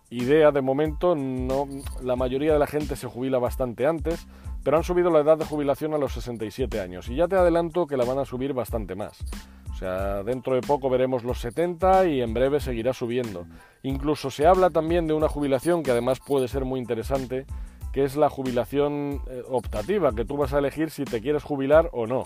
idea 0.09 0.51
de 0.51 0.61
momento. 0.61 1.15
No, 1.15 1.67
la 2.01 2.15
mayoría 2.15 2.53
de 2.53 2.59
la 2.59 2.67
gente 2.67 2.95
se 2.95 3.07
jubila 3.07 3.39
bastante 3.39 3.85
antes, 3.85 4.27
pero 4.63 4.77
han 4.77 4.83
subido 4.83 5.09
la 5.09 5.19
edad 5.19 5.37
de 5.37 5.45
jubilación 5.45 5.93
a 5.93 5.97
los 5.97 6.13
67 6.13 6.79
años 6.79 7.09
y 7.09 7.15
ya 7.15 7.27
te 7.27 7.35
adelanto 7.35 7.87
que 7.87 7.97
la 7.97 8.05
van 8.05 8.19
a 8.19 8.25
subir 8.25 8.53
bastante 8.53 8.95
más. 8.95 9.23
O 9.71 9.79
sea, 9.79 10.23
dentro 10.23 10.55
de 10.55 10.61
poco 10.61 10.89
veremos 10.89 11.23
los 11.23 11.39
70 11.39 12.07
y 12.07 12.21
en 12.21 12.33
breve 12.33 12.59
seguirá 12.59 12.93
subiendo. 12.93 13.45
Incluso 13.83 14.31
se 14.31 14.47
habla 14.47 14.71
también 14.71 15.05
de 15.05 15.13
una 15.13 15.29
jubilación 15.29 15.83
que 15.83 15.91
además 15.91 16.19
puede 16.19 16.47
ser 16.47 16.65
muy 16.65 16.79
interesante, 16.79 17.45
que 17.93 18.03
es 18.03 18.15
la 18.15 18.27
jubilación 18.29 19.21
eh, 19.27 19.43
optativa, 19.47 20.13
que 20.13 20.25
tú 20.25 20.35
vas 20.35 20.53
a 20.53 20.59
elegir 20.59 20.89
si 20.89 21.05
te 21.05 21.21
quieres 21.21 21.43
jubilar 21.43 21.89
o 21.93 22.07
no. 22.07 22.23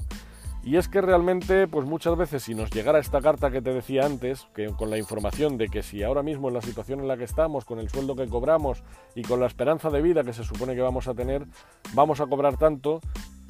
Y 0.63 0.77
es 0.77 0.87
que 0.87 1.01
realmente, 1.01 1.67
pues 1.67 1.87
muchas 1.87 2.15
veces 2.15 2.43
si 2.43 2.53
nos 2.53 2.69
llegara 2.69 2.99
esta 2.99 3.19
carta 3.19 3.49
que 3.49 3.61
te 3.61 3.73
decía 3.73 4.05
antes, 4.05 4.47
que 4.53 4.67
con 4.67 4.91
la 4.91 4.97
información 4.99 5.57
de 5.57 5.67
que 5.69 5.81
si 5.81 6.03
ahora 6.03 6.21
mismo 6.21 6.49
en 6.49 6.53
la 6.53 6.61
situación 6.61 6.99
en 6.99 7.07
la 7.07 7.17
que 7.17 7.23
estamos, 7.23 7.65
con 7.65 7.79
el 7.79 7.89
sueldo 7.89 8.15
que 8.15 8.27
cobramos 8.27 8.83
y 9.15 9.23
con 9.23 9.39
la 9.39 9.47
esperanza 9.47 9.89
de 9.89 10.03
vida 10.03 10.23
que 10.23 10.33
se 10.33 10.43
supone 10.43 10.75
que 10.75 10.81
vamos 10.81 11.07
a 11.07 11.15
tener, 11.15 11.47
vamos 11.93 12.21
a 12.21 12.27
cobrar 12.27 12.57
tanto, 12.57 13.01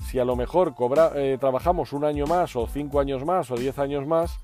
si 0.06 0.20
a 0.20 0.26
lo 0.26 0.38
mejor 0.38 0.74
eh, 1.16 1.38
trabajamos 1.40 1.92
un 1.92 2.06
año 2.06 2.26
más 2.28 2.56
o 2.56 2.66
cinco 2.68 3.00
años 3.02 3.26
más 3.26 3.52
o 3.52 3.56
diez 3.56 3.78
años 3.78 4.08
más, 4.08 4.40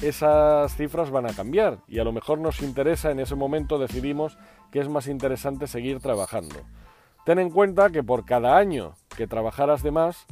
esas 0.00 0.74
cifras 0.76 1.10
van 1.10 1.26
a 1.26 1.34
cambiar 1.34 1.78
y 1.88 1.98
a 1.98 2.04
lo 2.04 2.12
mejor 2.12 2.38
nos 2.38 2.62
interesa 2.62 3.10
en 3.10 3.20
ese 3.20 3.34
momento 3.34 3.78
decidimos 3.78 4.38
que 4.70 4.80
es 4.80 4.88
más 4.88 5.08
interesante 5.08 5.66
seguir 5.66 6.00
trabajando. 6.00 6.56
Ten 7.24 7.38
en 7.38 7.50
cuenta 7.50 7.90
que 7.90 8.02
por 8.02 8.24
cada 8.24 8.56
año 8.56 8.94
que 9.16 9.26
trabajaras 9.26 9.82
de 9.82 9.90
más, 9.90 10.26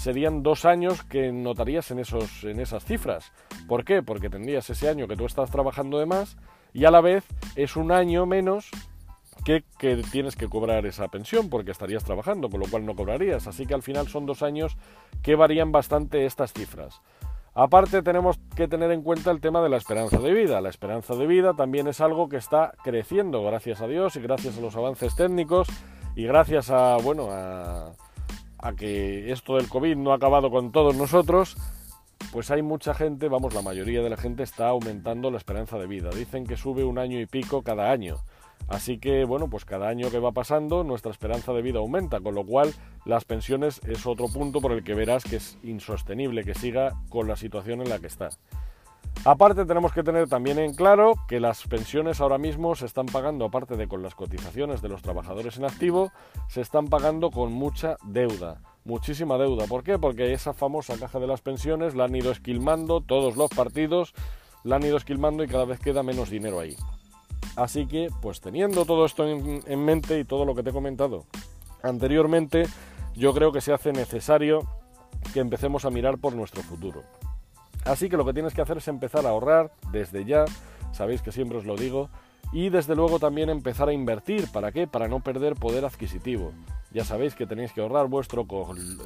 serían 0.00 0.42
dos 0.42 0.64
años 0.64 1.02
que 1.02 1.30
notarías 1.30 1.90
en, 1.90 1.98
esos, 1.98 2.44
en 2.44 2.58
esas 2.58 2.86
cifras. 2.86 3.32
¿Por 3.68 3.84
qué? 3.84 4.02
Porque 4.02 4.30
tendrías 4.30 4.68
ese 4.70 4.88
año 4.88 5.06
que 5.06 5.14
tú 5.14 5.26
estás 5.26 5.50
trabajando 5.50 5.98
de 5.98 6.06
más 6.06 6.38
y 6.72 6.86
a 6.86 6.90
la 6.90 7.02
vez 7.02 7.24
es 7.54 7.76
un 7.76 7.92
año 7.92 8.24
menos 8.24 8.70
que, 9.44 9.62
que, 9.78 10.02
tienes 10.10 10.36
que 10.36 10.48
cobrar 10.48 10.86
esa 10.86 11.08
pensión 11.08 11.50
porque 11.50 11.70
estarías 11.70 12.02
trabajando, 12.02 12.48
con 12.48 12.60
lo 12.60 12.66
cual 12.66 12.86
no 12.86 12.96
cobrarías. 12.96 13.46
Así 13.46 13.66
que 13.66 13.74
al 13.74 13.82
final 13.82 14.08
son 14.08 14.24
dos 14.24 14.42
años 14.42 14.78
que 15.22 15.34
varían 15.34 15.70
bastante 15.70 16.24
estas 16.24 16.54
cifras. 16.54 17.02
Aparte 17.52 18.00
tenemos 18.00 18.38
que 18.56 18.68
tener 18.68 18.90
en 18.92 19.02
cuenta 19.02 19.30
el 19.30 19.42
tema 19.42 19.60
de 19.60 19.68
la 19.68 19.76
esperanza 19.76 20.18
de 20.18 20.32
vida. 20.32 20.62
La 20.62 20.70
esperanza 20.70 21.14
de 21.14 21.26
vida 21.26 21.52
también 21.52 21.88
es 21.88 22.00
algo 22.00 22.30
que 22.30 22.38
está 22.38 22.72
creciendo, 22.82 23.42
gracias 23.42 23.82
a 23.82 23.86
Dios 23.86 24.16
y 24.16 24.20
gracias 24.20 24.56
a 24.56 24.62
los 24.62 24.76
avances 24.76 25.14
técnicos 25.14 25.68
y 26.16 26.24
gracias 26.24 26.70
a, 26.70 26.96
bueno, 26.96 27.28
a, 27.30 27.92
a 28.62 28.72
que 28.72 29.32
esto 29.32 29.56
del 29.56 29.68
COVID 29.68 29.96
no 29.96 30.12
ha 30.12 30.16
acabado 30.16 30.50
con 30.50 30.72
todos 30.72 30.96
nosotros, 30.96 31.56
pues 32.32 32.50
hay 32.50 32.62
mucha 32.62 32.94
gente, 32.94 33.28
vamos, 33.28 33.54
la 33.54 33.62
mayoría 33.62 34.02
de 34.02 34.10
la 34.10 34.16
gente 34.16 34.42
está 34.42 34.68
aumentando 34.68 35.30
la 35.30 35.38
esperanza 35.38 35.78
de 35.78 35.86
vida. 35.86 36.10
Dicen 36.10 36.46
que 36.46 36.56
sube 36.56 36.84
un 36.84 36.98
año 36.98 37.20
y 37.20 37.26
pico 37.26 37.62
cada 37.62 37.90
año. 37.90 38.16
Así 38.68 38.98
que, 38.98 39.24
bueno, 39.24 39.48
pues 39.48 39.64
cada 39.64 39.88
año 39.88 40.10
que 40.10 40.20
va 40.20 40.30
pasando 40.30 40.84
nuestra 40.84 41.10
esperanza 41.10 41.52
de 41.52 41.62
vida 41.62 41.80
aumenta, 41.80 42.20
con 42.20 42.34
lo 42.34 42.44
cual 42.44 42.72
las 43.04 43.24
pensiones 43.24 43.80
es 43.86 44.06
otro 44.06 44.26
punto 44.28 44.60
por 44.60 44.72
el 44.72 44.84
que 44.84 44.94
verás 44.94 45.24
que 45.24 45.36
es 45.36 45.58
insostenible 45.64 46.44
que 46.44 46.54
siga 46.54 46.94
con 47.08 47.26
la 47.26 47.36
situación 47.36 47.80
en 47.80 47.88
la 47.88 47.98
que 47.98 48.06
está. 48.06 48.28
Aparte 49.26 49.66
tenemos 49.66 49.92
que 49.92 50.02
tener 50.02 50.28
también 50.30 50.58
en 50.58 50.72
claro 50.72 51.12
que 51.28 51.40
las 51.40 51.66
pensiones 51.66 52.22
ahora 52.22 52.38
mismo 52.38 52.74
se 52.74 52.86
están 52.86 53.04
pagando, 53.04 53.44
aparte 53.44 53.76
de 53.76 53.86
con 53.86 54.02
las 54.02 54.14
cotizaciones 54.14 54.80
de 54.80 54.88
los 54.88 55.02
trabajadores 55.02 55.58
en 55.58 55.66
activo, 55.66 56.10
se 56.48 56.62
están 56.62 56.86
pagando 56.86 57.30
con 57.30 57.52
mucha 57.52 57.96
deuda. 58.02 58.62
muchísima 58.84 59.36
deuda. 59.36 59.66
¿Por 59.66 59.84
qué? 59.84 59.98
Porque 59.98 60.32
esa 60.32 60.54
famosa 60.54 60.96
caja 60.98 61.20
de 61.20 61.26
las 61.26 61.42
pensiones 61.42 61.94
la 61.94 62.04
han 62.04 62.16
ido 62.16 62.32
esquilmando 62.32 63.02
todos 63.02 63.36
los 63.36 63.50
partidos, 63.50 64.14
la 64.64 64.76
han 64.76 64.84
ido 64.84 64.96
esquilmando 64.96 65.44
y 65.44 65.48
cada 65.48 65.66
vez 65.66 65.80
queda 65.80 66.02
menos 66.02 66.30
dinero 66.30 66.58
ahí. 66.58 66.74
Así 67.56 67.86
que, 67.86 68.08
pues 68.22 68.40
teniendo 68.40 68.86
todo 68.86 69.04
esto 69.04 69.26
en, 69.28 69.60
en 69.66 69.84
mente 69.84 70.18
y 70.18 70.24
todo 70.24 70.46
lo 70.46 70.54
que 70.54 70.62
te 70.62 70.70
he 70.70 70.72
comentado 70.72 71.26
anteriormente, 71.82 72.66
yo 73.14 73.34
creo 73.34 73.52
que 73.52 73.60
se 73.60 73.74
hace 73.74 73.92
necesario 73.92 74.66
que 75.34 75.40
empecemos 75.40 75.84
a 75.84 75.90
mirar 75.90 76.16
por 76.16 76.34
nuestro 76.34 76.62
futuro. 76.62 77.02
Así 77.84 78.08
que 78.08 78.16
lo 78.16 78.24
que 78.24 78.32
tienes 78.32 78.54
que 78.54 78.62
hacer 78.62 78.78
es 78.78 78.88
empezar 78.88 79.26
a 79.26 79.30
ahorrar 79.30 79.72
desde 79.92 80.24
ya, 80.24 80.44
sabéis 80.92 81.22
que 81.22 81.32
siempre 81.32 81.58
os 81.58 81.64
lo 81.64 81.76
digo, 81.76 82.10
y 82.52 82.68
desde 82.68 82.96
luego 82.96 83.18
también 83.18 83.48
empezar 83.48 83.88
a 83.88 83.92
invertir. 83.92 84.50
¿Para 84.52 84.72
qué? 84.72 84.86
Para 84.86 85.08
no 85.08 85.20
perder 85.20 85.54
poder 85.54 85.84
adquisitivo. 85.84 86.52
Ya 86.92 87.04
sabéis 87.04 87.36
que 87.36 87.46
tenéis 87.46 87.72
que 87.72 87.80
ahorrar 87.80 88.08
vuestro 88.08 88.44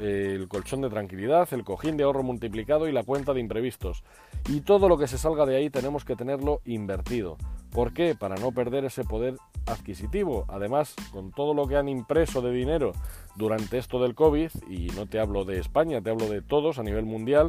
el 0.00 0.49
colchón 0.49 0.81
de 0.81 0.88
tranquilidad, 0.88 1.47
el 1.52 1.64
cojín 1.64 1.99
de 1.99 2.04
ahorro 2.04 2.23
multiplicado 2.23 2.88
y 2.88 2.93
la 2.93 3.02
cuenta 3.02 3.35
de 3.35 3.40
imprevistos. 3.40 4.02
Y 4.49 4.62
todo 4.62 4.88
lo 4.88 4.97
que 4.97 5.07
se 5.07 5.19
salga 5.19 5.45
de 5.45 5.57
ahí 5.57 5.69
tenemos 5.69 6.07
que 6.07 6.16
tenerlo 6.16 6.62
invertido. 6.64 7.37
¿Por 7.71 7.93
qué? 7.93 8.14
Para 8.14 8.37
no 8.37 8.52
perder 8.52 8.87
ese 8.87 9.04
poder 9.04 9.37
adquisitivo. 9.66 10.47
Además, 10.49 10.95
con 11.12 11.31
todo 11.31 11.52
lo 11.52 11.66
que 11.66 11.76
han 11.76 11.90
impreso 11.90 12.40
de 12.40 12.52
dinero 12.52 12.93
durante 13.37 13.76
esto 13.76 14.00
del 14.00 14.14
COVID, 14.14 14.50
y 14.71 14.87
no 14.97 15.07
te 15.07 15.21
hablo 15.21 15.45
de 15.45 15.59
España, 15.59 16.00
te 16.00 16.09
hablo 16.09 16.28
de 16.28 16.40
todos 16.40 16.78
a 16.78 16.83
nivel 16.83 17.04
mundial, 17.04 17.49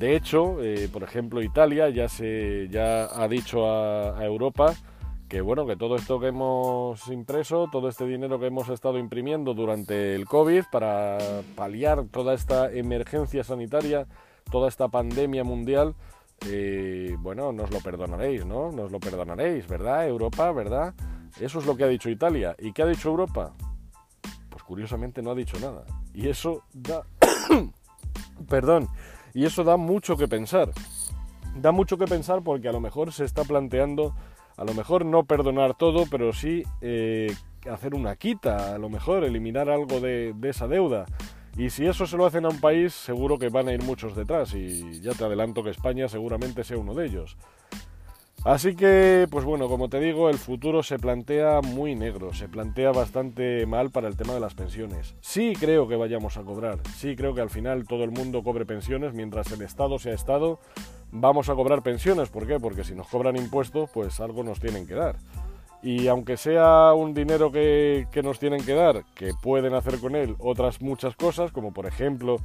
de 0.00 0.16
hecho, 0.16 0.62
eh, 0.62 0.88
por 0.92 1.04
ejemplo, 1.04 1.42
Italia 1.42 1.88
ya, 1.90 2.08
se, 2.08 2.68
ya 2.70 3.04
ha 3.04 3.28
dicho 3.28 3.70
a 3.70 4.24
Europa 4.24 4.74
que 5.30 5.40
bueno, 5.42 5.64
que 5.64 5.76
todo 5.76 5.94
esto 5.94 6.18
que 6.18 6.26
hemos 6.26 7.06
impreso, 7.06 7.68
todo 7.70 7.88
este 7.88 8.04
dinero 8.04 8.40
que 8.40 8.46
hemos 8.46 8.68
estado 8.68 8.98
imprimiendo 8.98 9.54
durante 9.54 10.16
el 10.16 10.26
COVID 10.26 10.64
para 10.72 11.18
paliar 11.54 12.04
toda 12.10 12.34
esta 12.34 12.70
emergencia 12.72 13.44
sanitaria, 13.44 14.08
toda 14.50 14.66
esta 14.66 14.88
pandemia 14.88 15.44
mundial, 15.44 15.94
eh, 16.48 17.14
bueno, 17.20 17.52
nos 17.52 17.70
lo 17.70 17.78
perdonaréis, 17.78 18.44
¿no? 18.44 18.72
Nos 18.72 18.90
lo 18.90 18.98
perdonaréis, 18.98 19.68
¿verdad? 19.68 20.08
Europa, 20.08 20.50
¿verdad? 20.50 20.94
Eso 21.38 21.60
es 21.60 21.66
lo 21.66 21.76
que 21.76 21.84
ha 21.84 21.88
dicho 21.88 22.10
Italia. 22.10 22.56
¿Y 22.58 22.72
qué 22.72 22.82
ha 22.82 22.86
dicho 22.86 23.10
Europa? 23.10 23.54
Pues 24.48 24.64
curiosamente 24.64 25.22
no 25.22 25.30
ha 25.30 25.36
dicho 25.36 25.60
nada. 25.60 25.84
Y 26.12 26.28
eso 26.28 26.64
da... 26.72 27.04
Perdón. 28.48 28.88
Y 29.34 29.44
eso 29.44 29.64
da 29.64 29.76
mucho 29.76 30.16
que 30.16 30.28
pensar. 30.28 30.70
Da 31.56 31.72
mucho 31.72 31.98
que 31.98 32.06
pensar 32.06 32.42
porque 32.42 32.68
a 32.68 32.72
lo 32.72 32.80
mejor 32.80 33.12
se 33.12 33.24
está 33.24 33.44
planteando 33.44 34.14
a 34.60 34.64
lo 34.64 34.74
mejor 34.74 35.06
no 35.06 35.24
perdonar 35.24 35.74
todo, 35.74 36.04
pero 36.10 36.34
sí 36.34 36.64
eh, 36.82 37.34
hacer 37.70 37.94
una 37.94 38.14
quita, 38.16 38.74
a 38.74 38.78
lo 38.78 38.90
mejor 38.90 39.24
eliminar 39.24 39.70
algo 39.70 40.00
de, 40.00 40.34
esa 40.42 40.68
deuda. 40.68 41.06
Y 41.56 41.70
si 41.70 41.86
eso 41.86 42.06
se 42.06 42.18
lo 42.18 42.26
hacen 42.26 42.44
a 42.44 42.50
un 42.50 42.60
país, 42.60 42.92
seguro 42.92 43.38
que 43.38 43.48
van 43.48 43.68
a 43.68 43.72
ir 43.72 43.82
muchos 43.82 44.14
detrás. 44.14 44.52
Y 44.52 45.00
ya 45.00 45.12
te 45.14 45.24
adelanto 45.24 45.62
que 45.62 45.70
España 45.70 46.08
seguramente 46.08 46.62
sea 46.62 46.76
uno 46.76 46.92
de 46.92 47.06
ellos. 47.06 47.38
Así 48.44 48.74
que, 48.74 49.26
pues 49.30 49.44
bueno, 49.44 49.68
como 49.68 49.90
te 49.90 50.00
digo, 50.00 50.30
el 50.30 50.38
futuro 50.38 50.82
se 50.82 50.98
plantea 50.98 51.60
muy 51.60 51.94
negro, 51.94 52.32
se 52.32 52.48
plantea 52.48 52.90
bastante 52.90 53.66
mal 53.66 53.90
para 53.90 54.08
el 54.08 54.16
tema 54.16 54.32
de 54.32 54.40
las 54.40 54.54
pensiones. 54.54 55.14
Sí 55.20 55.52
creo 55.60 55.86
que 55.88 55.96
vayamos 55.96 56.38
a 56.38 56.42
cobrar, 56.42 56.78
sí 56.96 57.16
creo 57.16 57.34
que 57.34 57.42
al 57.42 57.50
final 57.50 57.86
todo 57.86 58.02
el 58.02 58.12
mundo 58.12 58.42
cobre 58.42 58.64
pensiones 58.64 59.12
mientras 59.12 59.52
el 59.52 59.60
Estado 59.60 59.98
sea 59.98 60.14
Estado 60.14 60.58
vamos 61.12 61.50
a 61.50 61.54
cobrar 61.54 61.82
pensiones. 61.82 62.30
¿Por 62.30 62.46
qué? 62.46 62.58
Porque 62.58 62.82
si 62.82 62.94
nos 62.94 63.08
cobran 63.08 63.36
impuestos, 63.36 63.90
pues 63.92 64.20
algo 64.20 64.42
nos 64.42 64.58
tienen 64.58 64.86
que 64.86 64.94
dar. 64.94 65.16
Y 65.82 66.08
aunque 66.08 66.36
sea 66.36 66.92
un 66.94 67.14
dinero 67.14 67.50
que, 67.50 68.06
nos 68.22 68.38
tienen 68.38 68.64
que 68.64 68.74
dar, 68.74 69.04
que 69.14 69.32
pueden 69.42 69.74
hacer 69.74 69.98
con 69.98 70.14
él 70.14 70.36
otras 70.38 70.80
muchas 70.80 71.16
cosas, 71.16 71.52
como 71.52 71.72
por 71.72 71.86
ejemplo 71.86 72.36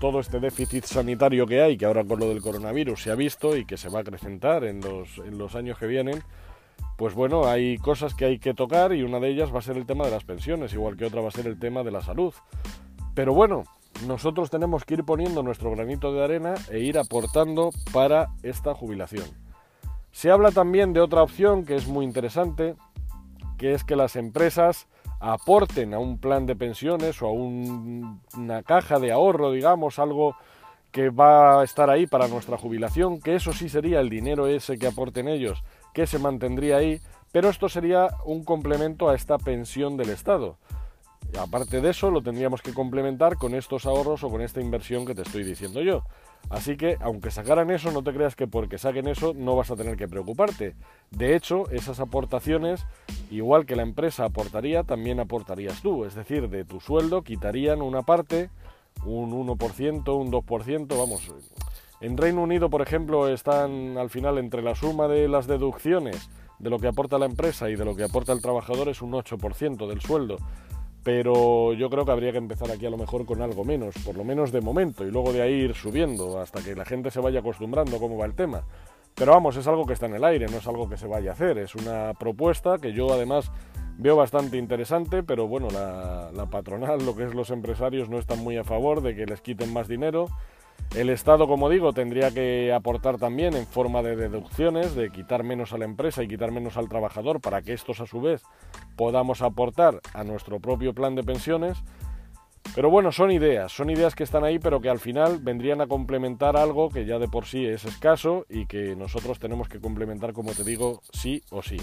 todo 0.00 0.18
este 0.18 0.40
déficit 0.40 0.84
sanitario 0.84 1.46
que 1.46 1.60
hay, 1.60 1.76
que 1.76 1.84
ahora 1.84 2.04
con 2.04 2.18
lo 2.18 2.28
del 2.28 2.40
coronavirus 2.40 3.02
se 3.02 3.12
ha 3.12 3.14
visto 3.14 3.56
y 3.56 3.66
que 3.66 3.76
se 3.76 3.90
va 3.90 3.98
a 3.98 4.02
acrecentar 4.02 4.64
en 4.64 4.80
los, 4.80 5.18
en 5.18 5.38
los 5.38 5.54
años 5.54 5.78
que 5.78 5.86
vienen, 5.86 6.24
pues 6.96 7.14
bueno, 7.14 7.46
hay 7.46 7.76
cosas 7.78 8.14
que 8.14 8.24
hay 8.24 8.38
que 8.38 8.54
tocar 8.54 8.92
y 8.94 9.02
una 9.02 9.20
de 9.20 9.28
ellas 9.28 9.54
va 9.54 9.58
a 9.58 9.62
ser 9.62 9.76
el 9.76 9.86
tema 9.86 10.06
de 10.06 10.10
las 10.10 10.24
pensiones, 10.24 10.72
igual 10.72 10.96
que 10.96 11.04
otra 11.04 11.20
va 11.20 11.28
a 11.28 11.32
ser 11.32 11.46
el 11.46 11.58
tema 11.58 11.82
de 11.82 11.90
la 11.90 12.00
salud. 12.00 12.34
Pero 13.14 13.34
bueno, 13.34 13.64
nosotros 14.06 14.50
tenemos 14.50 14.84
que 14.84 14.94
ir 14.94 15.04
poniendo 15.04 15.42
nuestro 15.42 15.70
granito 15.70 16.12
de 16.12 16.24
arena 16.24 16.54
e 16.70 16.80
ir 16.80 16.98
aportando 16.98 17.70
para 17.92 18.28
esta 18.42 18.74
jubilación. 18.74 19.26
Se 20.12 20.30
habla 20.30 20.50
también 20.50 20.92
de 20.92 21.00
otra 21.00 21.22
opción 21.22 21.64
que 21.64 21.76
es 21.76 21.86
muy 21.86 22.04
interesante, 22.04 22.74
que 23.58 23.74
es 23.74 23.84
que 23.84 23.96
las 23.96 24.16
empresas 24.16 24.88
aporten 25.20 25.94
a 25.94 25.98
un 25.98 26.18
plan 26.18 26.46
de 26.46 26.56
pensiones 26.56 27.20
o 27.22 27.26
a 27.26 27.32
una 27.32 28.62
caja 28.62 28.98
de 28.98 29.12
ahorro, 29.12 29.52
digamos, 29.52 29.98
algo 29.98 30.34
que 30.90 31.10
va 31.10 31.60
a 31.60 31.64
estar 31.64 31.88
ahí 31.90 32.06
para 32.06 32.26
nuestra 32.26 32.56
jubilación, 32.56 33.20
que 33.20 33.36
eso 33.36 33.52
sí 33.52 33.68
sería 33.68 34.00
el 34.00 34.08
dinero 34.08 34.46
ese 34.46 34.78
que 34.78 34.88
aporten 34.88 35.28
ellos, 35.28 35.62
que 35.94 36.06
se 36.06 36.18
mantendría 36.18 36.78
ahí, 36.78 37.00
pero 37.32 37.48
esto 37.48 37.68
sería 37.68 38.08
un 38.24 38.44
complemento 38.44 39.08
a 39.08 39.14
esta 39.14 39.38
pensión 39.38 39.96
del 39.96 40.10
Estado. 40.10 40.56
Aparte 41.38 41.80
de 41.80 41.90
eso, 41.90 42.10
lo 42.10 42.22
tendríamos 42.22 42.62
que 42.62 42.74
complementar 42.74 43.36
con 43.36 43.54
estos 43.54 43.86
ahorros 43.86 44.24
o 44.24 44.30
con 44.30 44.40
esta 44.40 44.60
inversión 44.60 45.06
que 45.06 45.14
te 45.14 45.22
estoy 45.22 45.44
diciendo 45.44 45.80
yo. 45.82 46.04
Así 46.48 46.76
que, 46.76 46.96
aunque 47.00 47.30
sacaran 47.30 47.70
eso, 47.70 47.92
no 47.92 48.02
te 48.02 48.12
creas 48.12 48.34
que 48.34 48.46
porque 48.46 48.78
saquen 48.78 49.06
eso 49.06 49.34
no 49.34 49.54
vas 49.54 49.70
a 49.70 49.76
tener 49.76 49.96
que 49.96 50.08
preocuparte. 50.08 50.74
De 51.10 51.36
hecho, 51.36 51.70
esas 51.70 52.00
aportaciones, 52.00 52.86
igual 53.30 53.66
que 53.66 53.76
la 53.76 53.82
empresa 53.82 54.24
aportaría, 54.24 54.82
también 54.82 55.20
aportarías 55.20 55.80
tú. 55.82 56.04
Es 56.04 56.14
decir, 56.14 56.48
de 56.48 56.64
tu 56.64 56.80
sueldo 56.80 57.22
quitarían 57.22 57.82
una 57.82 58.02
parte, 58.02 58.50
un 59.04 59.30
1%, 59.30 60.16
un 60.16 60.32
2%, 60.32 60.98
vamos. 60.98 61.30
En 62.00 62.16
Reino 62.16 62.42
Unido, 62.42 62.70
por 62.70 62.82
ejemplo, 62.82 63.28
están 63.28 63.98
al 63.98 64.10
final 64.10 64.38
entre 64.38 64.62
la 64.62 64.74
suma 64.74 65.06
de 65.06 65.28
las 65.28 65.46
deducciones 65.46 66.30
de 66.58 66.70
lo 66.70 66.78
que 66.78 66.88
aporta 66.88 67.18
la 67.18 67.26
empresa 67.26 67.70
y 67.70 67.76
de 67.76 67.84
lo 67.84 67.96
que 67.96 68.04
aporta 68.04 68.32
el 68.32 68.42
trabajador 68.42 68.88
es 68.88 69.02
un 69.02 69.12
8% 69.12 69.88
del 69.88 70.00
sueldo 70.00 70.36
pero 71.02 71.72
yo 71.72 71.88
creo 71.88 72.04
que 72.04 72.12
habría 72.12 72.32
que 72.32 72.38
empezar 72.38 72.70
aquí 72.70 72.86
a 72.86 72.90
lo 72.90 72.98
mejor 72.98 73.24
con 73.24 73.40
algo 73.42 73.64
menos, 73.64 73.94
por 74.04 74.16
lo 74.16 74.24
menos 74.24 74.52
de 74.52 74.60
momento, 74.60 75.06
y 75.06 75.10
luego 75.10 75.32
de 75.32 75.42
ahí 75.42 75.52
ir 75.52 75.74
subiendo 75.74 76.38
hasta 76.40 76.62
que 76.62 76.74
la 76.74 76.84
gente 76.84 77.10
se 77.10 77.20
vaya 77.20 77.40
acostumbrando 77.40 77.98
cómo 77.98 78.18
va 78.18 78.26
el 78.26 78.34
tema. 78.34 78.64
Pero 79.14 79.32
vamos, 79.32 79.56
es 79.56 79.66
algo 79.66 79.86
que 79.86 79.94
está 79.94 80.06
en 80.06 80.14
el 80.14 80.24
aire, 80.24 80.46
no 80.46 80.58
es 80.58 80.66
algo 80.66 80.88
que 80.88 80.96
se 80.96 81.06
vaya 81.06 81.30
a 81.30 81.34
hacer, 81.34 81.58
es 81.58 81.74
una 81.74 82.14
propuesta 82.14 82.78
que 82.78 82.92
yo 82.92 83.12
además 83.12 83.50
veo 83.98 84.16
bastante 84.16 84.56
interesante, 84.56 85.22
pero 85.22 85.46
bueno, 85.46 85.68
la, 85.70 86.30
la 86.32 86.46
patronal, 86.46 87.04
lo 87.04 87.14
que 87.16 87.24
es 87.24 87.34
los 87.34 87.50
empresarios, 87.50 88.08
no 88.08 88.18
están 88.18 88.38
muy 88.38 88.56
a 88.56 88.64
favor 88.64 89.02
de 89.02 89.14
que 89.14 89.26
les 89.26 89.40
quiten 89.40 89.72
más 89.72 89.88
dinero 89.88 90.26
el 90.94 91.08
Estado, 91.08 91.46
como 91.46 91.68
digo, 91.68 91.92
tendría 91.92 92.32
que 92.32 92.72
aportar 92.72 93.16
también 93.16 93.54
en 93.54 93.66
forma 93.66 94.02
de 94.02 94.16
deducciones, 94.16 94.94
de 94.94 95.10
quitar 95.10 95.44
menos 95.44 95.72
a 95.72 95.78
la 95.78 95.84
empresa 95.84 96.22
y 96.22 96.28
quitar 96.28 96.50
menos 96.50 96.76
al 96.76 96.88
trabajador 96.88 97.40
para 97.40 97.62
que 97.62 97.72
estos 97.72 98.00
a 98.00 98.06
su 98.06 98.20
vez 98.20 98.42
podamos 98.96 99.40
aportar 99.40 100.00
a 100.14 100.24
nuestro 100.24 100.58
propio 100.58 100.92
plan 100.92 101.14
de 101.14 101.22
pensiones. 101.22 101.78
Pero 102.74 102.90
bueno, 102.90 103.12
son 103.12 103.30
ideas, 103.30 103.72
son 103.72 103.90
ideas 103.90 104.14
que 104.14 104.24
están 104.24 104.44
ahí, 104.44 104.58
pero 104.58 104.80
que 104.80 104.90
al 104.90 104.98
final 104.98 105.38
vendrían 105.40 105.80
a 105.80 105.86
complementar 105.86 106.56
algo 106.56 106.90
que 106.90 107.06
ya 107.06 107.18
de 107.18 107.28
por 107.28 107.46
sí 107.46 107.66
es 107.66 107.84
escaso 107.84 108.44
y 108.48 108.66
que 108.66 108.96
nosotros 108.96 109.38
tenemos 109.38 109.68
que 109.68 109.80
complementar, 109.80 110.32
como 110.32 110.52
te 110.52 110.64
digo, 110.64 111.02
sí 111.12 111.42
o 111.50 111.62
sí. 111.62 111.78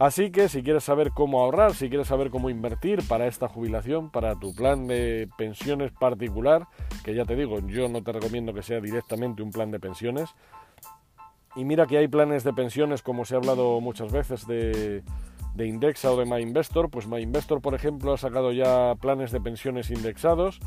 Así 0.00 0.30
que 0.30 0.48
si 0.48 0.62
quieres 0.62 0.84
saber 0.84 1.10
cómo 1.10 1.42
ahorrar, 1.42 1.74
si 1.74 1.90
quieres 1.90 2.06
saber 2.06 2.30
cómo 2.30 2.48
invertir 2.48 3.06
para 3.06 3.26
esta 3.26 3.48
jubilación, 3.48 4.08
para 4.08 4.34
tu 4.34 4.54
plan 4.54 4.86
de 4.86 5.28
pensiones 5.36 5.92
particular, 5.92 6.66
que 7.04 7.14
ya 7.14 7.26
te 7.26 7.36
digo, 7.36 7.58
yo 7.66 7.86
no 7.90 8.02
te 8.02 8.10
recomiendo 8.10 8.54
que 8.54 8.62
sea 8.62 8.80
directamente 8.80 9.42
un 9.42 9.50
plan 9.50 9.70
de 9.70 9.78
pensiones. 9.78 10.30
Y 11.54 11.66
mira 11.66 11.86
que 11.86 11.98
hay 11.98 12.08
planes 12.08 12.44
de 12.44 12.54
pensiones, 12.54 13.02
como 13.02 13.26
se 13.26 13.34
ha 13.34 13.38
hablado 13.38 13.78
muchas 13.82 14.10
veces, 14.10 14.46
de, 14.46 15.02
Indexa 15.58 16.10
o 16.10 16.16
de 16.16 16.24
MyInvestor. 16.24 16.88
Pues 16.88 17.06
MyInvestor, 17.06 17.60
por 17.60 17.74
ejemplo, 17.74 18.14
ha 18.14 18.16
sacado 18.16 18.52
ya 18.52 18.94
planes 19.02 19.32
de 19.32 19.40
pensiones 19.42 19.90
indexados 19.90 20.60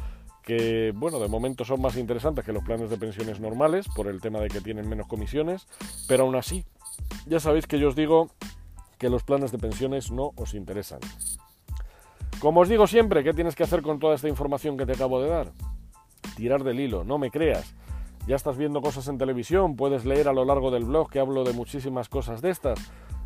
que, 0.43 0.93
bueno, 0.93 1.17
de 1.17 1.27
momento 1.27 1.65
son 1.65 1.81
más 1.81 1.97
interesantes 1.97 2.45
que 2.45 2.53
los 2.53 2.63
planes 2.63 2.91
de 2.91 2.97
pensiones 2.97 3.39
normales 3.39 3.87
por 3.95 4.05
el 4.05 4.21
tema 4.21 4.41
de 4.41 4.49
que 4.49 4.61
tienen 4.61 4.87
menos 4.87 5.07
comisiones, 5.07 5.65
pero 6.07 6.25
aún 6.25 6.35
así, 6.35 6.65
ya 7.25 7.39
sabéis 7.39 7.65
que 7.65 7.79
yo 7.79 7.87
os 7.87 7.95
digo 7.95 8.29
que 9.03 9.09
los 9.09 9.25
planes 9.25 9.51
de 9.51 9.57
pensiones 9.57 10.11
no 10.11 10.31
os 10.37 10.53
interesan. 10.53 11.01
Como 12.39 12.61
os 12.61 12.69
digo 12.69 12.87
siempre, 12.87 13.21
¿qué 13.21 13.33
tienes 13.33 13.53
que 13.53 13.63
hacer 13.63 13.81
con 13.81 13.99
toda 13.99 14.15
esta 14.15 14.29
información 14.29 14.77
que 14.77 14.85
te 14.85 14.93
acabo 14.93 15.21
de 15.21 15.27
dar? 15.27 15.51
Tirar 16.37 16.63
del 16.63 16.79
hilo, 16.79 17.03
no 17.03 17.17
me 17.17 17.29
creas. 17.29 17.75
Ya 18.27 18.37
estás 18.37 18.55
viendo 18.55 18.81
cosas 18.81 19.09
en 19.09 19.17
televisión, 19.17 19.75
puedes 19.75 20.05
leer 20.05 20.29
a 20.29 20.33
lo 20.33 20.45
largo 20.45 20.71
del 20.71 20.85
blog 20.85 21.09
que 21.09 21.19
hablo 21.19 21.43
de 21.43 21.51
muchísimas 21.51 22.07
cosas 22.07 22.41
de 22.41 22.51
estas, 22.51 22.79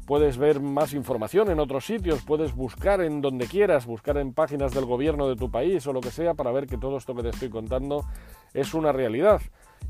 puedes 0.07 0.39
ver 0.39 0.61
más 0.61 0.93
información 0.93 1.51
en 1.51 1.59
otros 1.59 1.85
sitios, 1.85 2.23
puedes 2.23 2.55
buscar 2.55 3.01
en 3.01 3.21
donde 3.21 3.45
quieras, 3.45 3.85
buscar 3.85 4.17
en 4.17 4.33
páginas 4.33 4.73
del 4.73 4.85
gobierno 4.85 5.29
de 5.29 5.35
tu 5.35 5.51
país 5.51 5.85
o 5.85 5.93
lo 5.93 6.01
que 6.01 6.09
sea 6.09 6.33
para 6.33 6.51
ver 6.51 6.65
que 6.65 6.79
todo 6.79 6.97
esto 6.97 7.13
que 7.13 7.21
te 7.21 7.29
estoy 7.29 7.51
contando 7.51 8.03
es 8.55 8.73
una 8.73 8.91
realidad. 8.91 9.41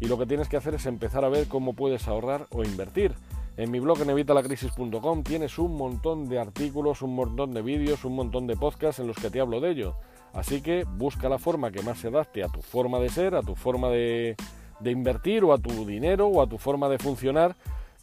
Y 0.02 0.08
lo 0.08 0.17
que 0.17 0.26
tienes 0.26 0.50
que 0.50 0.58
hacer 0.58 0.76
es 0.76 0.86
empezar 0.86 1.23
a 1.23 1.30
ver 1.30 1.47
cómo 1.47 1.76
puedes 1.76 2.10
ahorrar 2.10 2.45
o 2.52 2.63
invertir. 2.63 3.15
En 3.58 3.72
mi 3.72 3.80
blog 3.80 4.02
en 4.02 4.12
evitalacrisis.com 4.12 5.24
tienes 5.24 5.58
un 5.58 5.76
montón 5.76 6.30
de 6.30 6.39
artículos, 6.39 7.02
un 7.02 7.15
montón 7.15 7.56
de 7.56 7.63
vídeos, 7.63 8.06
un 8.06 8.13
montón 8.13 8.46
de 8.46 8.56
podcasts 8.56 9.00
en 9.00 9.08
los 9.08 9.17
que 9.17 9.32
te 9.32 9.41
hablo 9.41 9.60
de 9.60 9.72
ello. 9.72 9.96
Así 10.32 10.62
que 10.62 10.84
busca 10.84 11.28
la 11.28 11.39
forma 11.39 11.72
que 11.72 11.82
más 11.82 11.98
se 11.98 12.10
adapte 12.10 12.43
a 12.43 12.50
tu 12.50 12.62
forma 12.62 13.00
de 13.00 13.10
ser, 13.10 13.34
a 13.34 13.41
tu 13.41 13.56
forma 13.56 13.89
de, 13.89 14.36
de 14.80 14.91
invertir 14.91 15.43
o 15.43 15.54
a 15.54 15.58
tu 15.58 15.88
dinero 15.88 16.28
o 16.28 16.39
a 16.39 16.48
tu 16.48 16.60
forma 16.60 16.88
de 16.88 17.00
funcionar 17.00 17.56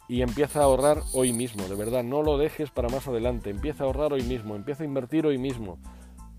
y 0.09 0.21
empieza 0.21 0.59
a 0.59 0.63
ahorrar 0.63 1.01
hoy 1.13 1.31
mismo, 1.31 1.63
de 1.63 1.75
verdad, 1.75 2.03
no 2.03 2.21
lo 2.21 2.37
dejes 2.37 2.69
para 2.69 2.89
más 2.89 3.07
adelante, 3.07 3.49
empieza 3.49 3.83
a 3.83 3.87
ahorrar 3.87 4.11
hoy 4.11 4.23
mismo, 4.23 4.55
empieza 4.55 4.83
a 4.83 4.85
invertir 4.85 5.25
hoy 5.25 5.37
mismo. 5.37 5.79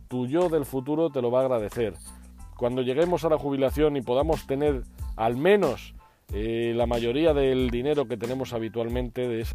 Tu 0.09 0.27
yo 0.27 0.51
del 0.51 0.67
futuro 0.67 1.11
te 1.11 1.23
lo 1.23 1.31
va 1.31 1.41
a 1.41 1.45
agradecer. 1.45 1.95
Cuando 2.57 2.83
lleguemos 2.83 3.25
a 3.25 3.31
la 3.31 3.39
jubilación 3.39 3.97
y 3.97 4.03
podamos 4.03 4.47
tener 4.47 4.83
al 5.17 5.37
menos 5.37 5.96
eh, 6.33 6.73
la 6.75 6.87
mayoría 6.87 7.33
del 7.33 7.71
dinero 7.71 8.07
que 8.09 8.17
tenemos 8.17 8.53
habitualmente 8.53 9.29
de 9.29 9.47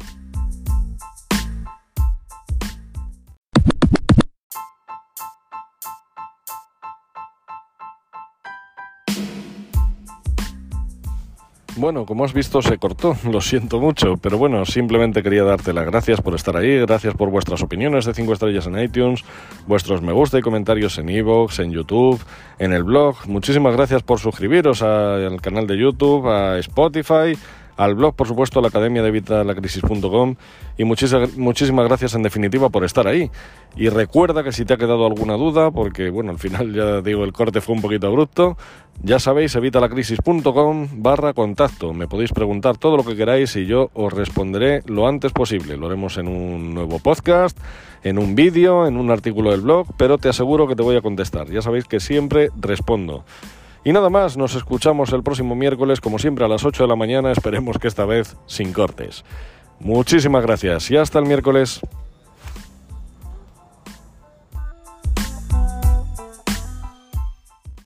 Bueno, 11.82 12.06
como 12.06 12.24
has 12.24 12.32
visto 12.32 12.62
se 12.62 12.78
cortó, 12.78 13.16
lo 13.28 13.40
siento 13.40 13.80
mucho, 13.80 14.16
pero 14.16 14.38
bueno, 14.38 14.64
simplemente 14.64 15.20
quería 15.20 15.42
darte 15.42 15.72
las 15.72 15.84
gracias 15.84 16.20
por 16.20 16.36
estar 16.36 16.56
ahí, 16.56 16.78
gracias 16.78 17.12
por 17.14 17.28
vuestras 17.28 17.60
opiniones 17.60 18.04
de 18.04 18.14
5 18.14 18.34
estrellas 18.34 18.68
en 18.68 18.78
iTunes, 18.78 19.24
vuestros 19.66 20.00
me 20.00 20.12
gusta 20.12 20.38
y 20.38 20.42
comentarios 20.42 20.96
en 20.98 21.08
iVoox, 21.08 21.58
en 21.58 21.72
YouTube, 21.72 22.22
en 22.60 22.72
el 22.72 22.84
blog. 22.84 23.16
Muchísimas 23.26 23.74
gracias 23.74 24.04
por 24.04 24.20
suscribiros 24.20 24.80
al 24.82 25.40
canal 25.40 25.66
de 25.66 25.76
YouTube, 25.76 26.28
a 26.28 26.56
Spotify, 26.60 27.36
al 27.76 27.94
blog, 27.94 28.14
por 28.14 28.28
supuesto, 28.28 28.58
a 28.58 28.62
la 28.62 28.68
Academia 28.68 29.02
de 29.02 29.10
Vitalacrisis.com 29.10 30.36
y 30.78 30.84
muchísimas, 30.84 31.36
muchísimas 31.36 31.86
gracias 31.86 32.14
en 32.14 32.22
definitiva 32.22 32.68
por 32.70 32.84
estar 32.84 33.06
ahí. 33.06 33.30
Y 33.76 33.88
recuerda 33.88 34.42
que 34.42 34.52
si 34.52 34.64
te 34.64 34.74
ha 34.74 34.76
quedado 34.76 35.06
alguna 35.06 35.34
duda, 35.34 35.70
porque 35.70 36.10
bueno, 36.10 36.30
al 36.30 36.38
final 36.38 36.72
ya 36.74 37.00
digo, 37.00 37.24
el 37.24 37.32
corte 37.32 37.60
fue 37.60 37.74
un 37.74 37.82
poquito 37.82 38.06
abrupto, 38.06 38.56
ya 39.02 39.18
sabéis, 39.18 39.54
evitalacrisis.com 39.56 40.88
barra 40.96 41.32
contacto. 41.32 41.92
Me 41.92 42.06
podéis 42.06 42.32
preguntar 42.32 42.76
todo 42.76 42.96
lo 42.96 43.04
que 43.04 43.16
queráis 43.16 43.56
y 43.56 43.66
yo 43.66 43.90
os 43.94 44.12
responderé 44.12 44.82
lo 44.86 45.08
antes 45.08 45.32
posible. 45.32 45.76
Lo 45.76 45.86
haremos 45.86 46.18
en 46.18 46.28
un 46.28 46.74
nuevo 46.74 46.98
podcast, 46.98 47.58
en 48.04 48.18
un 48.18 48.34
vídeo, 48.34 48.86
en 48.86 48.96
un 48.96 49.10
artículo 49.10 49.50
del 49.50 49.62
blog, 49.62 49.88
pero 49.96 50.18
te 50.18 50.28
aseguro 50.28 50.68
que 50.68 50.76
te 50.76 50.82
voy 50.82 50.96
a 50.96 51.00
contestar. 51.00 51.50
Ya 51.50 51.62
sabéis 51.62 51.86
que 51.86 52.00
siempre 52.00 52.50
respondo. 52.60 53.24
Y 53.84 53.92
nada 53.92 54.10
más, 54.10 54.36
nos 54.36 54.54
escuchamos 54.54 55.12
el 55.12 55.24
próximo 55.24 55.56
miércoles, 55.56 56.00
como 56.00 56.18
siempre 56.18 56.44
a 56.44 56.48
las 56.48 56.64
8 56.64 56.84
de 56.84 56.88
la 56.88 56.96
mañana, 56.96 57.32
esperemos 57.32 57.78
que 57.78 57.88
esta 57.88 58.04
vez 58.04 58.36
sin 58.46 58.72
cortes. 58.72 59.24
Muchísimas 59.80 60.44
gracias 60.44 60.90
y 60.92 60.96
hasta 60.96 61.18
el 61.18 61.26
miércoles. 61.26 61.80